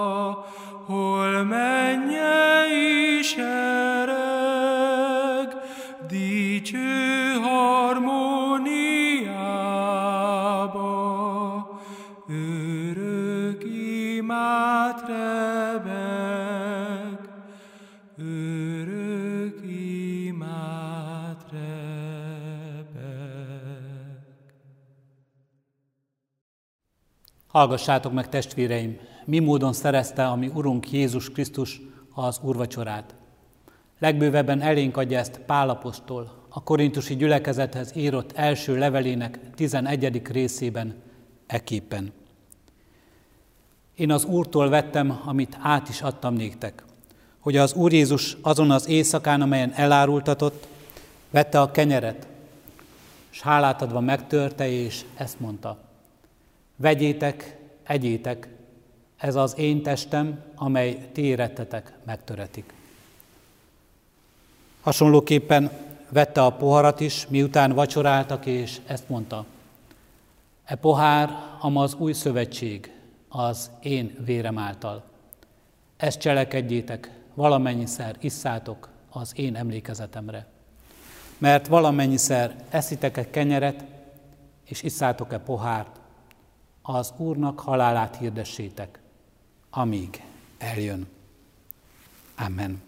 Hallgassátok 27.58 28.12
meg, 28.12 28.28
testvéreim, 28.28 28.98
mi 29.24 29.38
módon 29.38 29.72
szerezte 29.72 30.26
a 30.26 30.36
mi 30.36 30.50
Urunk 30.54 30.92
Jézus 30.92 31.30
Krisztus 31.30 31.80
az 32.14 32.40
úrvacsorát. 32.42 33.14
Legbővebben 33.98 34.60
elénk 34.60 34.96
adja 34.96 35.18
ezt 35.18 35.40
Pálapostól, 35.46 36.32
a 36.48 36.62
korintusi 36.62 37.16
gyülekezethez 37.16 37.96
írott 37.96 38.32
első 38.32 38.78
levelének 38.78 39.38
11. 39.54 40.22
részében, 40.26 40.94
eképpen. 41.46 42.12
Én 43.94 44.10
az 44.10 44.24
Úrtól 44.24 44.68
vettem, 44.68 45.20
amit 45.24 45.58
át 45.60 45.88
is 45.88 46.02
adtam 46.02 46.34
néktek, 46.34 46.84
hogy 47.38 47.56
az 47.56 47.74
Úr 47.74 47.92
Jézus 47.92 48.36
azon 48.42 48.70
az 48.70 48.88
éjszakán, 48.88 49.42
amelyen 49.42 49.72
elárultatott, 49.74 50.66
vette 51.30 51.60
a 51.60 51.70
kenyeret, 51.70 52.26
és 53.30 53.40
hálát 53.40 53.82
adva 53.82 54.00
megtörte, 54.00 54.68
és 54.68 55.04
ezt 55.16 55.40
mondta– 55.40 55.78
Vegyétek, 56.80 57.56
egyétek, 57.82 58.48
ez 59.16 59.34
az 59.34 59.58
én 59.58 59.82
testem, 59.82 60.42
amely 60.54 61.08
ti 61.12 61.22
érettetek 61.22 61.92
megtöretik. 62.04 62.72
Hasonlóképpen 64.80 65.70
vette 66.08 66.44
a 66.44 66.50
poharat 66.50 67.00
is, 67.00 67.26
miután 67.28 67.72
vacsoráltak, 67.72 68.46
és 68.46 68.80
ezt 68.86 69.08
mondta. 69.08 69.44
E 70.64 70.74
pohár, 70.74 71.30
ama 71.60 71.82
az 71.82 71.94
új 71.94 72.12
szövetség, 72.12 72.92
az 73.28 73.70
én 73.82 74.16
vérem 74.24 74.58
által. 74.58 75.02
Ezt 75.96 76.20
cselekedjétek, 76.20 77.10
valamennyiszer 77.34 78.16
isszátok 78.20 78.88
az 79.10 79.32
én 79.36 79.56
emlékezetemre. 79.56 80.46
Mert 81.38 81.66
valamennyiszer 81.66 82.64
eszitek-e 82.70 83.30
kenyeret, 83.30 83.84
és 84.64 84.82
isszátok-e 84.82 85.38
pohárt, 85.38 86.00
az 86.90 87.12
Úrnak 87.16 87.60
halálát 87.60 88.16
hirdessétek, 88.16 88.98
amíg 89.70 90.22
eljön. 90.58 91.06
Amen. 92.36 92.82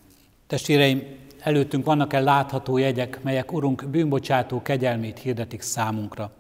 Testvéreim, 0.46 1.02
előttünk 1.40 1.84
vannak-e 1.84 2.20
látható 2.20 2.76
jegyek, 2.76 3.22
melyek 3.22 3.52
Urunk 3.52 3.88
bűnbocsátó 3.88 4.62
kegyelmét 4.62 5.18
hirdetik 5.18 5.60
számunkra. 5.60 6.32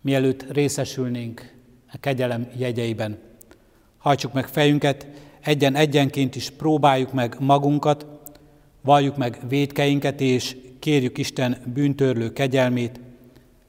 Mielőtt 0.00 0.52
részesülnénk 0.52 1.54
a 1.92 1.96
kegyelem 2.00 2.48
jegyeiben, 2.56 3.18
hajtsuk 3.98 4.32
meg 4.32 4.46
fejünket, 4.46 5.06
egyen-egyenként 5.40 6.36
is 6.36 6.50
próbáljuk 6.50 7.12
meg 7.12 7.36
magunkat, 7.40 8.06
valljuk 8.80 9.16
meg 9.16 9.38
védkeinket, 9.48 10.20
és 10.20 10.56
kérjük 10.78 11.18
Isten 11.18 11.56
bűntörlő 11.74 12.32
kegyelmét 12.32 13.00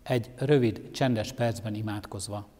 egy 0.03 0.29
rövid, 0.38 0.91
csendes 0.91 1.31
percben 1.31 1.75
imádkozva. 1.75 2.53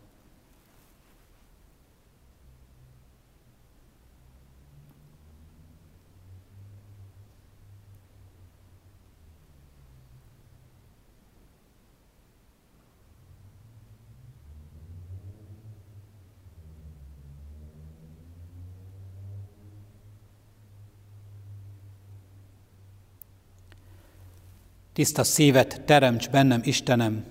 Tiszta 24.96 25.24
szívet 25.24 25.82
teremts 25.86 26.30
bennem, 26.30 26.62
Istenem, 26.64 27.24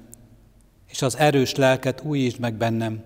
és 0.89 1.03
az 1.03 1.17
erős 1.17 1.55
lelket 1.55 2.03
újítsd 2.03 2.39
meg 2.39 2.55
bennem. 2.55 3.03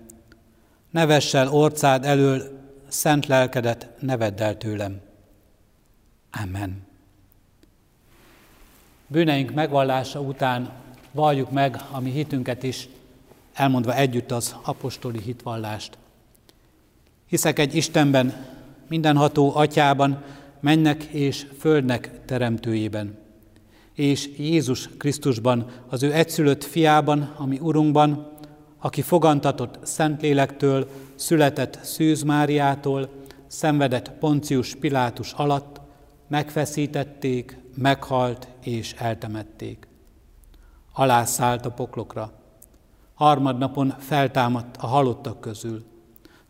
Ne 0.90 1.06
vessel 1.06 1.48
orcád 1.48 2.04
elől 2.04 2.60
szent 2.88 3.26
lelkedet, 3.26 3.88
ne 4.00 4.16
el 4.18 4.56
tőlem. 4.56 5.00
Amen. 6.42 6.86
Bűneink 9.06 9.54
megvallása 9.54 10.20
után 10.20 10.72
valljuk 11.12 11.50
meg 11.50 11.76
a 11.90 12.00
mi 12.00 12.10
hitünket 12.10 12.62
is, 12.62 12.88
elmondva 13.54 13.94
együtt 13.94 14.30
az 14.30 14.56
apostoli 14.62 15.20
hitvallást. 15.20 15.98
Hiszek 17.26 17.58
egy 17.58 17.74
Istenben, 17.74 18.46
mindenható 18.88 19.56
atyában, 19.56 20.22
mennek 20.60 21.02
és 21.02 21.46
földnek 21.58 22.24
teremtőjében 22.24 23.26
és 23.98 24.30
Jézus 24.36 24.88
Krisztusban, 24.98 25.66
az 25.88 26.02
ő 26.02 26.12
egyszülött 26.12 26.64
fiában, 26.64 27.34
ami 27.36 27.58
Urunkban, 27.58 28.32
aki 28.78 29.02
fogantatott 29.02 29.78
Szentlélektől, 29.82 30.88
született 31.14 31.78
Szűz 31.82 32.22
Máriától, 32.22 33.08
szenvedett 33.46 34.10
Poncius 34.10 34.74
Pilátus 34.74 35.32
alatt, 35.32 35.80
megfeszítették, 36.28 37.58
meghalt 37.74 38.48
és 38.62 38.94
eltemették. 38.98 39.88
Alászállt 40.92 41.66
a 41.66 41.70
poklokra. 41.70 42.32
Harmadnapon 43.14 43.94
feltámadt 43.98 44.76
a 44.76 44.86
halottak 44.86 45.40
közül. 45.40 45.84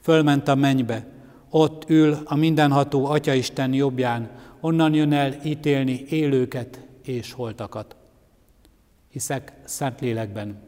Fölment 0.00 0.48
a 0.48 0.54
mennybe, 0.54 1.06
ott 1.50 1.90
ül 1.90 2.18
a 2.24 2.36
mindenható 2.36 3.06
Atyaisten 3.06 3.72
jobbján, 3.72 4.30
onnan 4.60 4.94
jön 4.94 5.12
el 5.12 5.34
ítélni 5.44 6.04
élőket 6.08 6.86
és 7.08 7.32
holtakat. 7.32 7.96
Hiszek 9.10 9.52
Szentlélekben, 9.64 10.62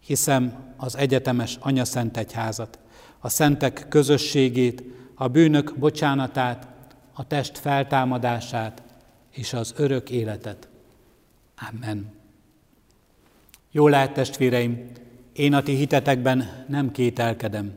hiszem 0.00 0.74
az 0.76 0.96
egyetemes 0.96 1.56
Anya 1.60 1.84
Szent 1.84 2.16
Egyházat, 2.16 2.78
a 3.18 3.28
szentek 3.28 3.86
közösségét, 3.88 4.82
a 5.14 5.28
bűnök 5.28 5.78
bocsánatát, 5.78 6.68
a 7.12 7.26
test 7.26 7.58
feltámadását 7.58 8.82
és 9.30 9.52
az 9.52 9.74
örök 9.76 10.10
életet. 10.10 10.68
Amen. 11.68 12.12
Jó 13.70 13.88
lehet, 13.88 14.12
testvéreim, 14.12 14.90
én 15.32 15.54
a 15.54 15.62
ti 15.62 15.74
hitetekben 15.74 16.64
nem 16.68 16.90
kételkedem. 16.90 17.72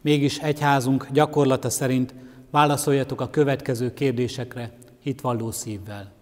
Mégis 0.00 0.38
egyházunk 0.38 1.06
gyakorlata 1.10 1.70
szerint 1.70 2.14
válaszoljatok 2.50 3.20
a 3.20 3.30
következő 3.30 3.94
kérdésekre 3.94 4.72
hitvalló 5.00 5.50
szívvel. 5.50 6.15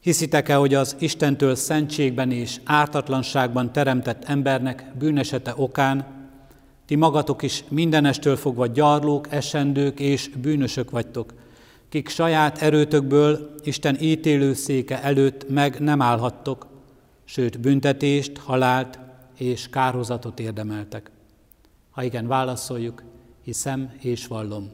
Hiszitek-e, 0.00 0.54
hogy 0.54 0.74
az 0.74 0.96
Istentől 0.98 1.54
szentségben 1.54 2.30
és 2.30 2.60
ártatlanságban 2.64 3.72
teremtett 3.72 4.24
embernek 4.24 4.92
bűnesete 4.98 5.52
okán 5.56 6.18
ti 6.86 6.96
magatok 6.96 7.42
is 7.42 7.64
mindenestől 7.68 8.36
fogva 8.36 8.66
gyarlók, 8.66 9.32
esendők 9.32 10.00
és 10.00 10.28
bűnösök 10.28 10.90
vagytok, 10.90 11.34
kik 11.88 12.08
saját 12.08 12.62
erőtökből 12.62 13.54
Isten 13.62 13.96
ítélőszéke 14.00 15.02
előtt 15.02 15.48
meg 15.48 15.80
nem 15.80 16.02
állhattok, 16.02 16.66
sőt 17.24 17.60
büntetést, 17.60 18.38
halált 18.38 18.98
és 19.36 19.68
kárhozatot 19.68 20.40
érdemeltek. 20.40 21.10
Ha 21.90 22.02
igen, 22.02 22.26
válaszoljuk, 22.26 23.02
hiszem 23.42 23.92
és 24.00 24.26
vallom. 24.26 24.70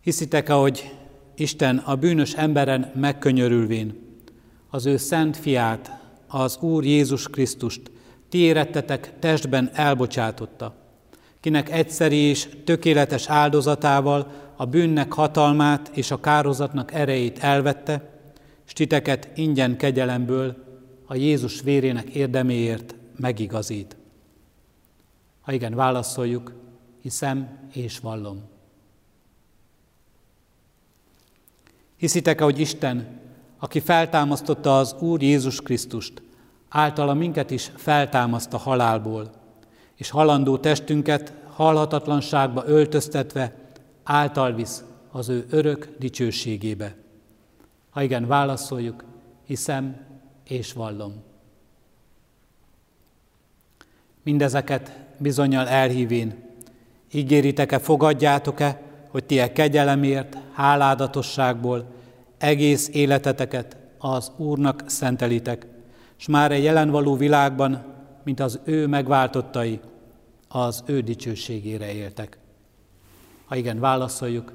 Hiszitek-e, 0.00 0.52
hogy 0.52 0.94
Isten 1.40 1.78
a 1.78 1.96
bűnös 1.96 2.34
emberen 2.34 2.92
megkönyörülvén 2.94 4.08
az 4.70 4.86
ő 4.86 4.96
szent 4.96 5.36
fiát, 5.36 6.00
az 6.26 6.58
Úr 6.60 6.84
Jézus 6.84 7.28
Krisztust 7.28 7.90
ti 8.28 8.38
érettetek 8.38 9.18
testben 9.18 9.70
elbocsátotta, 9.72 10.74
kinek 11.40 11.70
egyszeri 11.70 12.16
és 12.16 12.48
tökéletes 12.64 13.28
áldozatával 13.28 14.32
a 14.56 14.64
bűnnek 14.64 15.12
hatalmát 15.12 15.90
és 15.94 16.10
a 16.10 16.20
kározatnak 16.20 16.92
erejét 16.92 17.38
elvette, 17.38 18.20
s 18.64 18.72
titeket 18.72 19.28
ingyen 19.34 19.76
kegyelemből 19.76 20.56
a 21.06 21.14
Jézus 21.14 21.60
vérének 21.60 22.08
érdeméért 22.08 22.94
megigazít. 23.16 23.96
Ha 25.40 25.52
igen, 25.52 25.74
válaszoljuk, 25.74 26.52
hiszem 27.02 27.58
és 27.72 27.98
vallom. 27.98 28.49
Hiszitek-e, 32.00 32.44
hogy 32.44 32.58
Isten, 32.58 33.20
aki 33.58 33.80
feltámasztotta 33.80 34.78
az 34.78 34.94
Úr 35.00 35.22
Jézus 35.22 35.60
Krisztust, 35.60 36.22
általa 36.68 37.14
minket 37.14 37.50
is 37.50 37.72
feltámaszt 37.76 38.52
a 38.52 38.56
halálból, 38.56 39.30
és 39.96 40.10
halandó 40.10 40.58
testünket 40.58 41.34
halhatatlanságba 41.54 42.62
öltöztetve 42.66 43.54
által 44.02 44.52
visz 44.52 44.84
az 45.10 45.28
ő 45.28 45.46
örök 45.50 45.88
dicsőségébe. 45.98 46.94
Ha 47.90 48.02
igen, 48.02 48.26
válaszoljuk, 48.26 49.04
hiszem 49.46 49.96
és 50.44 50.72
vallom. 50.72 51.22
Mindezeket 54.22 54.98
bizonyal 55.18 55.68
elhívén, 55.68 56.44
ígéritek-e, 57.12 57.78
fogadjátok-e, 57.78 58.82
hogy 59.08 59.24
ti 59.24 59.38
e 59.38 59.52
kegyelemért, 59.52 60.36
háládatosságból 60.60 61.86
egész 62.38 62.88
életeteket 62.92 63.76
az 63.98 64.32
Úrnak 64.36 64.82
szentelitek, 64.86 65.66
s 66.16 66.26
már 66.26 66.52
egy 66.52 66.62
jelen 66.62 66.90
való 66.90 67.16
világban, 67.16 67.84
mint 68.24 68.40
az 68.40 68.60
ő 68.64 68.86
megváltottai, 68.86 69.80
az 70.48 70.82
ő 70.86 71.00
dicsőségére 71.00 71.92
éltek. 71.92 72.38
Ha 73.44 73.56
igen, 73.56 73.78
válaszoljuk, 73.78 74.52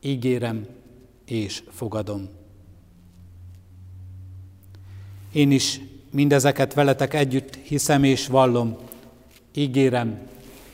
ígérem 0.00 0.66
és 1.26 1.62
fogadom. 1.70 2.28
Én 5.32 5.50
is 5.50 5.80
mindezeket 6.10 6.74
veletek 6.74 7.14
együtt 7.14 7.54
hiszem 7.54 8.04
és 8.04 8.26
vallom, 8.26 8.76
ígérem 9.54 10.18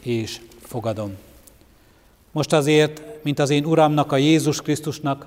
és 0.03 0.41
fogadom. 0.61 1.17
Most 2.33 2.53
azért, 2.53 3.10
mint 3.23 3.39
az 3.39 3.51
én 3.51 3.65
Uramnak, 3.65 4.13
a 4.13 4.17
Jézus 4.17 4.61
Krisztusnak, 4.61 5.27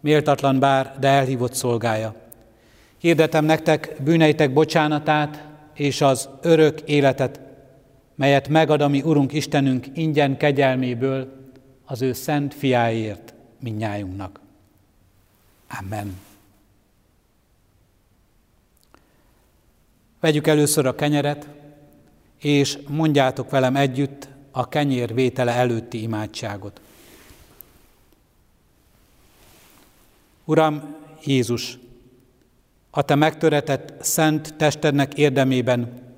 méltatlan 0.00 0.58
bár, 0.58 0.96
de 1.00 1.08
elhívott 1.08 1.54
szolgája. 1.54 2.14
Hirdetem 2.98 3.44
nektek 3.44 3.96
bűneitek 4.04 4.52
bocsánatát 4.52 5.44
és 5.74 6.00
az 6.00 6.28
örök 6.42 6.80
életet, 6.80 7.40
melyet 8.14 8.48
megad 8.48 8.80
a 8.80 8.88
mi 8.88 9.02
Urunk 9.02 9.32
Istenünk 9.32 9.86
ingyen 9.94 10.36
kegyelméből 10.36 11.32
az 11.84 12.02
ő 12.02 12.12
szent 12.12 12.54
fiáért 12.54 13.34
minnyájunknak. 13.60 14.40
Amen. 15.80 16.20
Vegyük 20.20 20.46
először 20.46 20.86
a 20.86 20.94
kenyeret, 20.94 21.48
és 22.40 22.78
mondjátok 22.88 23.50
velem 23.50 23.76
együtt 23.76 24.28
a 24.50 24.68
kenyér 24.68 25.14
vétele 25.14 25.52
előtti 25.52 26.02
imádságot. 26.02 26.80
Uram 30.48 30.96
Jézus, 31.24 31.78
a 32.90 33.02
Te 33.02 33.14
megtöretett 33.14 34.04
szent 34.04 34.56
testednek 34.56 35.14
érdemében 35.14 36.12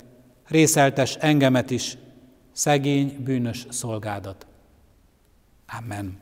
részeltes 0.47 1.17
engemet 1.17 1.71
is, 1.71 1.97
szegény, 2.53 3.17
bűnös 3.25 3.67
szolgádat. 3.69 4.47
Amen. 5.79 6.21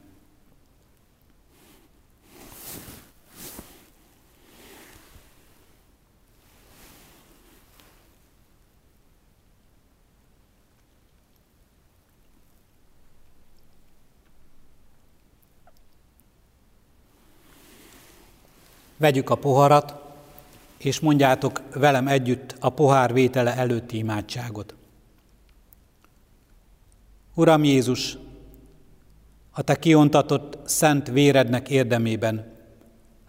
Vegyük 18.99 19.31
a 19.31 19.35
poharat, 19.35 19.95
és 20.79 21.01
mondjátok 21.01 21.63
velem 21.75 22.09
együtt 22.09 22.57
a 22.61 22.71
pohár 22.71 23.13
vétele 23.13 23.57
előtti 23.57 23.97
imádságot. 23.97 24.75
Uram 27.35 27.65
Jézus, 27.65 28.19
a 29.51 29.63
Te 29.63 29.79
kiontatott 29.79 30.59
szent 30.69 31.09
vérednek 31.09 31.71
érdemében, 31.71 32.53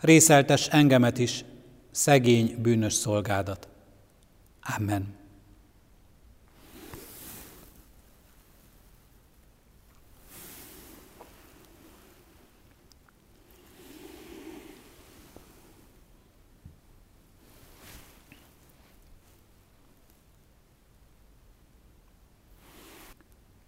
részeltes 0.02 0.68
engemet 0.68 1.18
is, 1.18 1.46
szegény 1.92 2.56
bűnös 2.62 2.94
szolgádat. 2.94 3.68
Amen. 4.78 5.19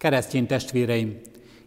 Keresztény 0.02 0.46
testvéreim, 0.46 1.20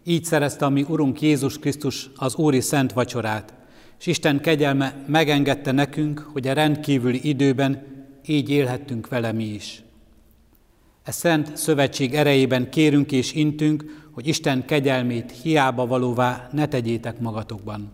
így 0.03 0.23
szerezte 0.23 0.65
a 0.65 0.69
mi 0.69 0.85
Urunk 0.87 1.21
Jézus 1.21 1.59
Krisztus 1.59 2.09
az 2.15 2.35
Úri 2.35 2.59
Szent 2.59 2.93
Vacsorát, 2.93 3.53
és 3.99 4.05
Isten 4.05 4.41
kegyelme 4.41 5.03
megengedte 5.07 5.71
nekünk, 5.71 6.29
hogy 6.33 6.47
a 6.47 6.53
rendkívüli 6.53 7.29
időben 7.29 7.85
így 8.25 8.49
élhettünk 8.49 9.07
vele 9.07 9.31
mi 9.31 9.43
is. 9.43 9.83
E 11.03 11.11
szent 11.11 11.57
szövetség 11.57 12.13
erejében 12.13 12.69
kérünk 12.69 13.11
és 13.11 13.33
intünk, 13.33 14.07
hogy 14.11 14.27
Isten 14.27 14.65
kegyelmét 14.65 15.31
hiába 15.41 15.85
valóvá 15.87 16.49
ne 16.51 16.67
tegyétek 16.67 17.19
magatokban. 17.19 17.91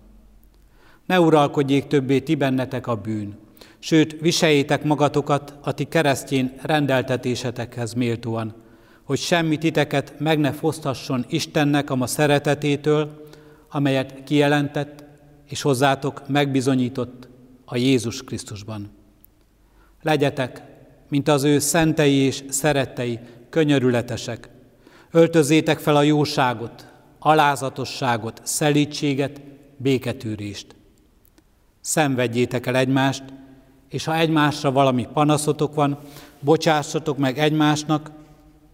Ne 1.05 1.19
uralkodjék 1.19 1.87
többé 1.87 2.19
ti 2.19 2.35
bennetek 2.35 2.87
a 2.87 2.95
bűn, 2.95 3.37
sőt, 3.79 4.21
viseljétek 4.21 4.83
magatokat 4.83 5.57
a 5.61 5.71
ti 5.71 5.83
keresztjén 5.83 6.53
rendeltetésetekhez 6.61 7.93
méltóan, 7.93 8.69
hogy 9.11 9.19
semmi 9.19 9.57
titeket 9.57 10.13
meg 10.19 10.39
ne 10.39 10.51
fosztasson 10.51 11.25
Istennek 11.29 11.89
a 11.89 11.95
ma 11.95 12.07
szeretetétől, 12.07 13.25
amelyet 13.69 14.23
kijelentett 14.23 15.03
és 15.47 15.61
hozzátok 15.61 16.27
megbizonyított 16.27 17.27
a 17.65 17.77
Jézus 17.77 18.23
Krisztusban. 18.23 18.91
Legyetek, 20.01 20.61
mint 21.09 21.27
az 21.27 21.43
ő 21.43 21.59
szentei 21.59 22.13
és 22.13 22.43
szerettei, 22.49 23.19
könyörületesek. 23.49 24.49
Öltözétek 25.11 25.79
fel 25.79 25.95
a 25.95 26.01
jóságot, 26.01 26.87
alázatosságot, 27.19 28.41
szelítséget, 28.43 29.41
béketűrést. 29.77 30.75
Szenvedjétek 31.81 32.65
el 32.65 32.75
egymást, 32.75 33.23
és 33.89 34.05
ha 34.05 34.17
egymásra 34.17 34.71
valami 34.71 35.07
panaszotok 35.13 35.75
van, 35.75 35.99
bocsássatok 36.39 37.17
meg 37.17 37.39
egymásnak, 37.39 38.19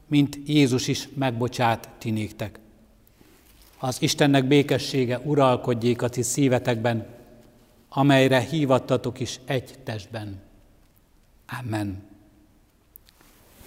mint 0.08 0.38
Jézus 0.46 0.88
is 0.88 1.10
megbocsát 1.14 1.90
ti 1.98 2.12
néktek. 2.12 2.60
Az 3.80 4.02
Istennek 4.02 4.48
békessége 4.48 5.20
uralkodjék 5.20 6.02
a 6.02 6.10
ti 6.10 6.22
szívetekben, 6.22 7.08
amelyre 7.90 8.40
hívattatok 8.40 9.20
is 9.20 9.40
egy 9.46 9.76
testben. 9.84 10.42
Amen. 11.60 12.04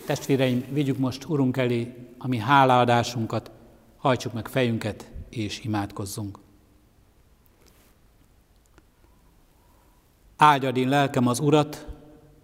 Testvéreim, 0.07 0.65
vigyük 0.71 0.99
most 0.99 1.25
Urunk 1.29 1.57
elé 1.57 1.95
a 2.19 2.29
mi 2.29 2.39
hálaadásunkat, 2.39 3.51
hajtsuk 3.97 4.33
meg 4.33 4.49
fejünket 4.49 5.11
és 5.29 5.65
imádkozzunk. 5.65 6.39
Áldjad 10.37 10.77
én 10.77 10.89
lelkem 10.89 11.27
az 11.27 11.41
Urat, 11.41 11.87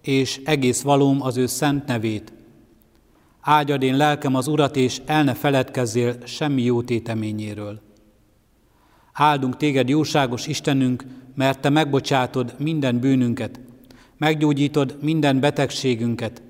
és 0.00 0.40
egész 0.44 0.82
valóm 0.82 1.22
az 1.22 1.36
ő 1.36 1.46
szent 1.46 1.86
nevét. 1.86 2.32
Áldjad 3.48 3.82
én 3.82 3.96
lelkem 3.96 4.34
az 4.34 4.46
Urat, 4.46 4.76
és 4.76 5.00
el 5.04 5.24
ne 5.24 5.34
feledkezzél 5.34 6.16
semmi 6.24 6.62
jó 6.62 6.82
téteményéről. 6.82 7.80
Áldunk 9.12 9.56
téged, 9.56 9.88
jóságos 9.88 10.46
Istenünk, 10.46 11.04
mert 11.34 11.60
te 11.60 11.68
megbocsátod 11.68 12.54
minden 12.58 12.98
bűnünket, 12.98 13.60
meggyógyítod 14.16 14.96
minden 15.00 15.40
betegségünket, 15.40 16.42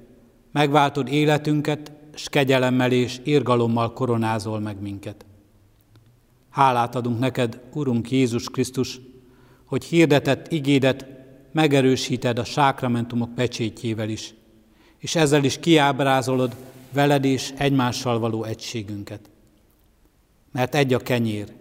megváltod 0.52 1.08
életünket, 1.08 1.92
s 2.14 2.28
kegyelemmel 2.28 2.92
és 2.92 3.20
irgalommal 3.24 3.92
koronázol 3.92 4.60
meg 4.60 4.80
minket. 4.80 5.24
Hálát 6.50 6.94
adunk 6.94 7.18
neked, 7.18 7.60
Urunk 7.72 8.10
Jézus 8.10 8.48
Krisztus, 8.48 9.00
hogy 9.64 9.84
hirdetett 9.84 10.52
igédet 10.52 11.06
megerősíted 11.52 12.38
a 12.38 12.44
sákramentumok 12.44 13.34
pecsétjével 13.34 14.08
is, 14.08 14.34
és 14.98 15.14
ezzel 15.14 15.44
is 15.44 15.58
kiábrázolod 15.60 16.54
veled 16.96 17.24
és 17.24 17.52
egymással 17.56 18.18
való 18.18 18.44
egységünket. 18.44 19.30
Mert 20.52 20.74
egy 20.74 20.94
a 20.94 20.98
kenyér, 20.98 21.52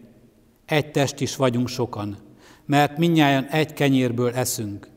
egy 0.66 0.92
test 0.92 1.20
is 1.20 1.36
vagyunk 1.36 1.68
sokan, 1.68 2.18
mert 2.66 2.98
minnyáján 2.98 3.46
egy 3.46 3.74
kenyérből 3.74 4.34
eszünk, 4.34 4.88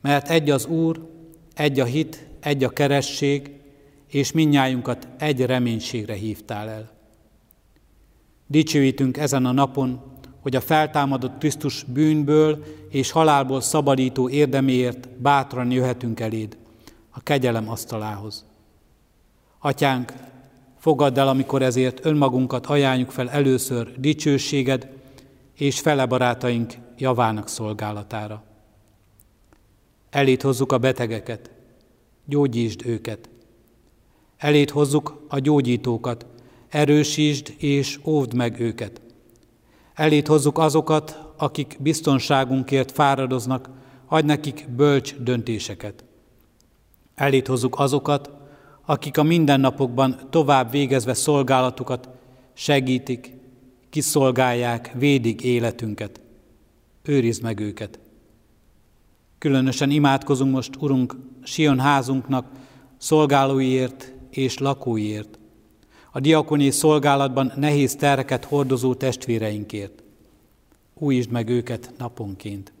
mert 0.00 0.28
egy 0.28 0.50
az 0.50 0.66
Úr, 0.66 1.10
egy 1.54 1.80
a 1.80 1.84
hit, 1.84 2.26
egy 2.40 2.64
a 2.64 2.68
keresség, 2.68 3.50
és 4.08 4.32
minnyájunkat 4.32 5.08
egy 5.18 5.40
reménységre 5.40 6.14
hívtál 6.14 6.68
el. 6.68 6.90
Dicsőítünk 8.46 9.16
ezen 9.16 9.46
a 9.46 9.52
napon, 9.52 10.00
hogy 10.40 10.56
a 10.56 10.60
feltámadott 10.60 11.38
Krisztus 11.38 11.84
bűnből 11.84 12.64
és 12.90 13.10
halálból 13.10 13.60
szabadító 13.60 14.28
érdeméért 14.28 15.08
bátran 15.08 15.70
jöhetünk 15.70 16.20
eléd, 16.20 16.56
a 17.10 17.20
kegyelem 17.20 17.68
asztalához. 17.68 18.51
Atyánk, 19.64 20.12
fogadd 20.78 21.18
el, 21.18 21.28
amikor 21.28 21.62
ezért 21.62 22.04
önmagunkat 22.04 22.66
ajánljuk 22.66 23.10
fel 23.10 23.30
először 23.30 24.00
dicsőséged 24.00 24.88
és 25.54 25.80
fele 25.80 26.06
barátaink 26.06 26.72
javának 26.98 27.48
szolgálatára. 27.48 28.42
Elét 30.10 30.42
hozzuk 30.42 30.72
a 30.72 30.78
betegeket, 30.78 31.50
gyógyítsd 32.24 32.86
őket. 32.86 33.28
Elét 34.36 34.70
hozzuk 34.70 35.24
a 35.28 35.38
gyógyítókat, 35.38 36.26
erősítsd 36.68 37.54
és 37.58 37.98
óvd 38.04 38.34
meg 38.34 38.60
őket. 38.60 39.00
Elét 39.94 40.26
hozzuk 40.26 40.58
azokat, 40.58 41.18
akik 41.36 41.76
biztonságunkért 41.80 42.92
fáradoznak, 42.92 43.68
adj 44.06 44.26
nekik 44.26 44.68
bölcs 44.76 45.16
döntéseket. 45.16 46.04
Elét 47.14 47.46
hozzuk 47.46 47.78
azokat, 47.78 48.30
akik 48.84 49.18
a 49.18 49.22
mindennapokban 49.22 50.20
tovább 50.30 50.70
végezve 50.70 51.14
szolgálatukat 51.14 52.08
segítik, 52.52 53.32
kiszolgálják, 53.90 54.92
védik 54.94 55.42
életünket. 55.42 56.20
Őrizd 57.02 57.42
meg 57.42 57.60
őket. 57.60 57.98
Különösen 59.38 59.90
imádkozunk 59.90 60.52
most, 60.52 60.76
Urunk, 60.78 61.16
Sion 61.42 61.78
házunknak, 61.78 62.46
szolgálóiért 62.96 64.12
és 64.30 64.58
lakóiért, 64.58 65.38
a 66.10 66.20
diakoni 66.20 66.70
szolgálatban 66.70 67.52
nehéz 67.56 67.96
tereket 67.96 68.44
hordozó 68.44 68.94
testvéreinkért. 68.94 70.02
Újítsd 70.94 71.30
meg 71.30 71.48
őket 71.48 71.92
naponként. 71.98 72.72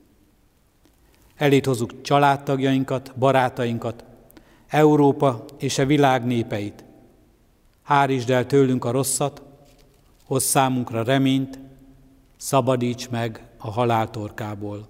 Elét 1.36 1.66
hozzuk 1.66 2.02
családtagjainkat, 2.02 3.12
barátainkat, 3.18 4.04
Európa 4.72 5.44
és 5.58 5.78
a 5.78 5.86
világ 5.86 6.24
népeit. 6.24 6.84
Hárítsd 7.82 8.30
el 8.30 8.46
tőlünk 8.46 8.84
a 8.84 8.90
rosszat, 8.90 9.42
hozz 10.24 10.44
számunkra 10.44 11.02
reményt, 11.02 11.58
szabadíts 12.36 13.08
meg 13.08 13.46
a 13.56 13.70
haláltorkából. 13.70 14.86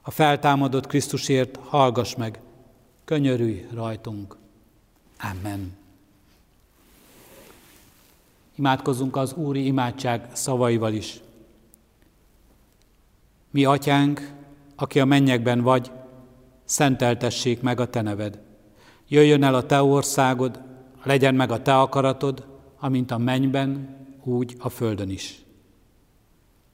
A 0.00 0.10
feltámadott 0.10 0.86
Krisztusért 0.86 1.56
hallgass 1.56 2.14
meg, 2.14 2.40
könyörülj 3.04 3.66
rajtunk. 3.72 4.36
Amen. 5.32 5.76
Imádkozzunk 8.54 9.16
az 9.16 9.32
Úri 9.32 9.66
imádság 9.66 10.28
szavaival 10.32 10.92
is. 10.92 11.20
Mi, 13.50 13.64
Atyánk, 13.64 14.32
aki 14.76 15.00
a 15.00 15.04
mennyekben 15.04 15.60
vagy, 15.60 15.90
szenteltessék 16.70 17.60
meg 17.60 17.80
a 17.80 17.90
Te 17.90 18.02
neved. 18.02 18.40
Jöjjön 19.08 19.42
el 19.42 19.54
a 19.54 19.66
Te 19.66 19.82
országod, 19.82 20.62
legyen 21.04 21.34
meg 21.34 21.50
a 21.50 21.62
Te 21.62 21.78
akaratod, 21.78 22.46
amint 22.78 23.10
a 23.10 23.18
mennyben, 23.18 23.98
úgy 24.24 24.54
a 24.58 24.68
földön 24.68 25.10
is. 25.10 25.42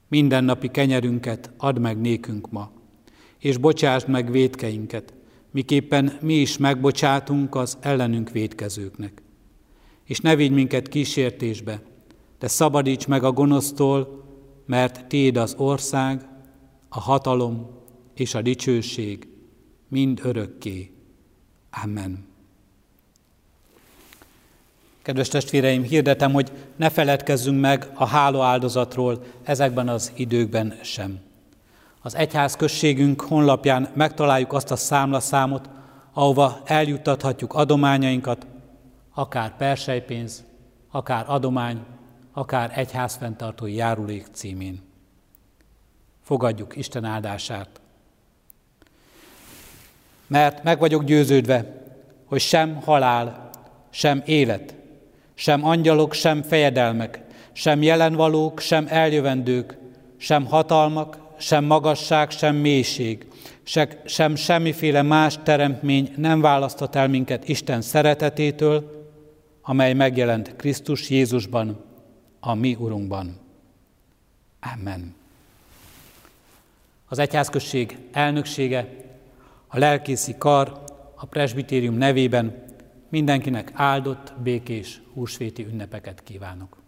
Mindennapi 0.09 0.69
kenyerünket 0.69 1.51
add 1.57 1.81
meg 1.81 2.01
nékünk 2.01 2.51
ma, 2.51 2.71
és 3.39 3.57
bocsásd 3.57 4.09
meg 4.09 4.31
védkeinket, 4.31 5.15
miképpen 5.51 6.19
mi 6.21 6.35
is 6.35 6.59
megbocsátunk 6.59 7.55
az 7.55 7.79
ellenünk 7.81 8.31
védkezőknek 8.31 9.25
és 10.07 10.21
ne 10.21 10.37
vigy 10.37 10.51
minket 10.51 10.89
kísértésbe, 10.89 11.83
de 12.39 12.49
szabadíts 12.49 13.07
meg 13.07 13.25
a 13.25 13.33
gonosztól, 13.33 14.25
mert 14.67 15.07
Téd 15.07 15.37
az 15.37 15.55
ország, 15.59 16.29
a 16.89 17.01
hatalom 17.01 17.67
és 18.15 18.35
a 18.35 18.43
dicsőség 18.43 19.29
mind 19.89 20.21
örökké. 20.23 20.91
Amen. 21.83 22.27
Kedves 25.03 25.29
testvéreim, 25.29 25.83
hirdetem, 25.83 26.33
hogy 26.33 26.53
ne 26.77 26.91
feledkezzünk 26.91 27.61
meg 27.61 27.91
a 27.95 28.07
háló 28.07 28.41
áldozatról 28.41 29.25
ezekben 29.43 29.89
az 29.89 30.13
időkben 30.15 30.79
sem. 30.83 31.21
Az 32.03 32.15
egyház 32.15 32.57
községünk 32.57 33.21
honlapján 33.21 33.89
megtaláljuk 33.95 34.53
azt 34.53 34.71
a 34.71 34.77
számlaszámot, 34.77 35.69
ahova 36.13 36.61
eljuttathatjuk 36.65 37.55
adományainkat, 37.55 38.47
akár 39.15 39.57
persejpénz, 39.57 40.45
akár 40.91 41.25
adomány, 41.29 41.85
akár 42.33 42.73
egyházfenntartói 42.75 43.75
járulék 43.75 44.27
címén. 44.33 44.83
Fogadjuk 46.23 46.77
Isten 46.77 47.05
áldását. 47.05 47.81
Mert 50.27 50.63
meg 50.63 50.79
vagyok 50.79 51.05
győződve, 51.05 51.85
hogy 52.25 52.41
sem 52.41 52.75
halál, 52.75 53.51
sem 53.91 54.23
élet, 54.25 54.75
sem 55.35 55.65
angyalok, 55.65 56.13
sem 56.13 56.43
fejedelmek, 56.43 57.21
sem 57.53 57.83
jelenvalók, 57.83 58.61
sem 58.61 58.87
eljövendők, 58.89 59.77
sem 60.17 60.47
hatalmak, 60.47 61.19
sem 61.39 61.65
magasság, 61.65 62.31
sem 62.31 62.57
mélység, 62.57 63.27
sem 64.05 64.35
semmiféle 64.35 65.03
más 65.03 65.39
teremtmény 65.43 66.13
nem 66.17 66.41
választott 66.41 66.95
el 66.95 67.09
minket 67.09 67.49
Isten 67.49 67.81
szeretetétől, 67.81 69.07
amely 69.63 69.93
megjelent 69.93 70.57
Krisztus 70.57 71.11
Jézusban, 71.11 71.85
a 72.41 72.55
mi 72.55 72.77
Urunkban. 72.79 73.39
Amen. 74.75 75.15
Az 77.09 77.19
egyházközség 77.19 77.99
elnöksége, 78.13 79.06
a 79.67 79.79
lelkészi 79.79 80.35
kar, 80.39 80.85
a 81.15 81.27
presbitérium 81.27 81.95
nevében 81.95 82.65
mindenkinek 83.09 83.71
áldott, 83.75 84.35
békés 84.43 85.03
húsvéti 85.13 85.67
ünnepeket 85.67 86.23
kívánok. 86.23 86.86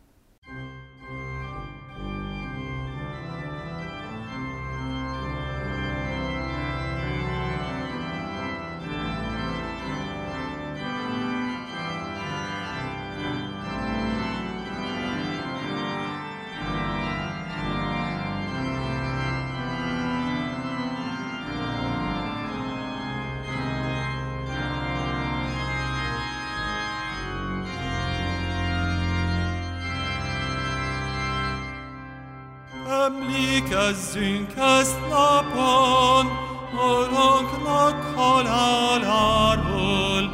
Haláláról, 39.04 40.30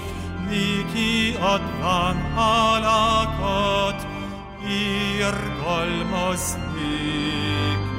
néki 0.50 1.36
adván 1.40 2.32
hálákat, 2.36 4.08
írga 4.68 5.18
irgalmaz 5.18 6.58
nékünk. 6.74 7.90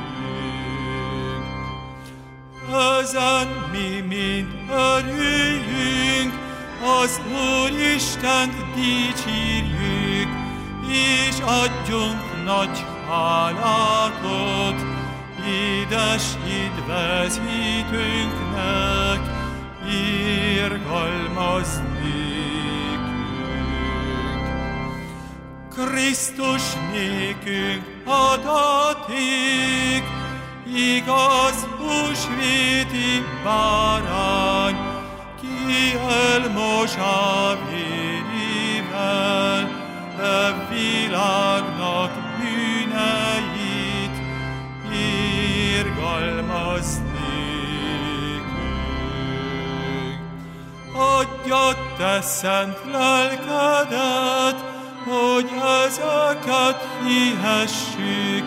Ezen 3.01 3.49
mi 3.73 4.01
mind 4.01 4.49
örüljünk, 4.71 6.33
az 7.03 7.21
Úr 7.29 7.71
Istent 7.95 8.55
dicsírjük, 8.75 10.29
és 10.89 11.37
adjunk 11.41 12.21
nagy 12.45 12.85
hálátot, 13.09 14.85
édes 15.47 16.25
hídvezítőnknek, 16.45 19.21
irgalmaz 20.55 21.83
Krisztus 25.77 26.63
nékünk 26.93 27.85
adaték, 28.05 30.05
igaz 30.75 31.67
húsvéti 31.79 33.25
bárány, 33.45 34.77
ki 35.41 35.99
elmosá 36.33 37.55
vérével, 37.71 39.63
e 40.21 40.67
világnak 40.71 42.11
bűneit, 42.39 44.17
irgalmaz 45.77 47.01
nékünk. 47.13 48.47
Adja 50.95 51.67
te 51.97 52.21
szent 52.23 52.79
lelkedet, 52.93 54.76
hogy 55.07 55.51
ezeket 55.85 56.89
hihessük, 57.05 58.47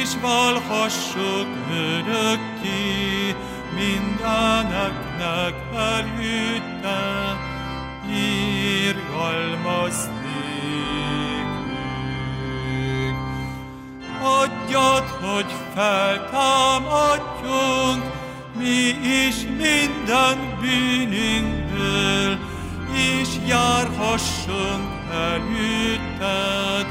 és 0.00 0.08
valhassuk 0.20 1.46
örökké 1.70 3.36
mindeneknek 3.74 5.54
előtte, 5.76 7.00
irgalmaz 8.86 10.10
nékünk. 10.22 10.82
Adjad, 14.22 15.06
hogy 15.20 15.50
feltámadjunk, 15.74 16.42
mi 18.58 18.86
is 19.26 19.36
minden 19.58 20.58
bűnünkből, 20.60 22.38
és 22.92 23.28
járhassunk 23.46 25.01
előtted, 25.12 26.86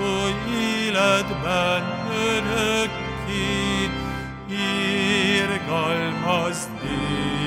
oly 0.00 0.34
életben 0.52 1.82
örökké, 2.10 3.90
irgalmaz 5.36 6.68
nékünk. 6.82 7.37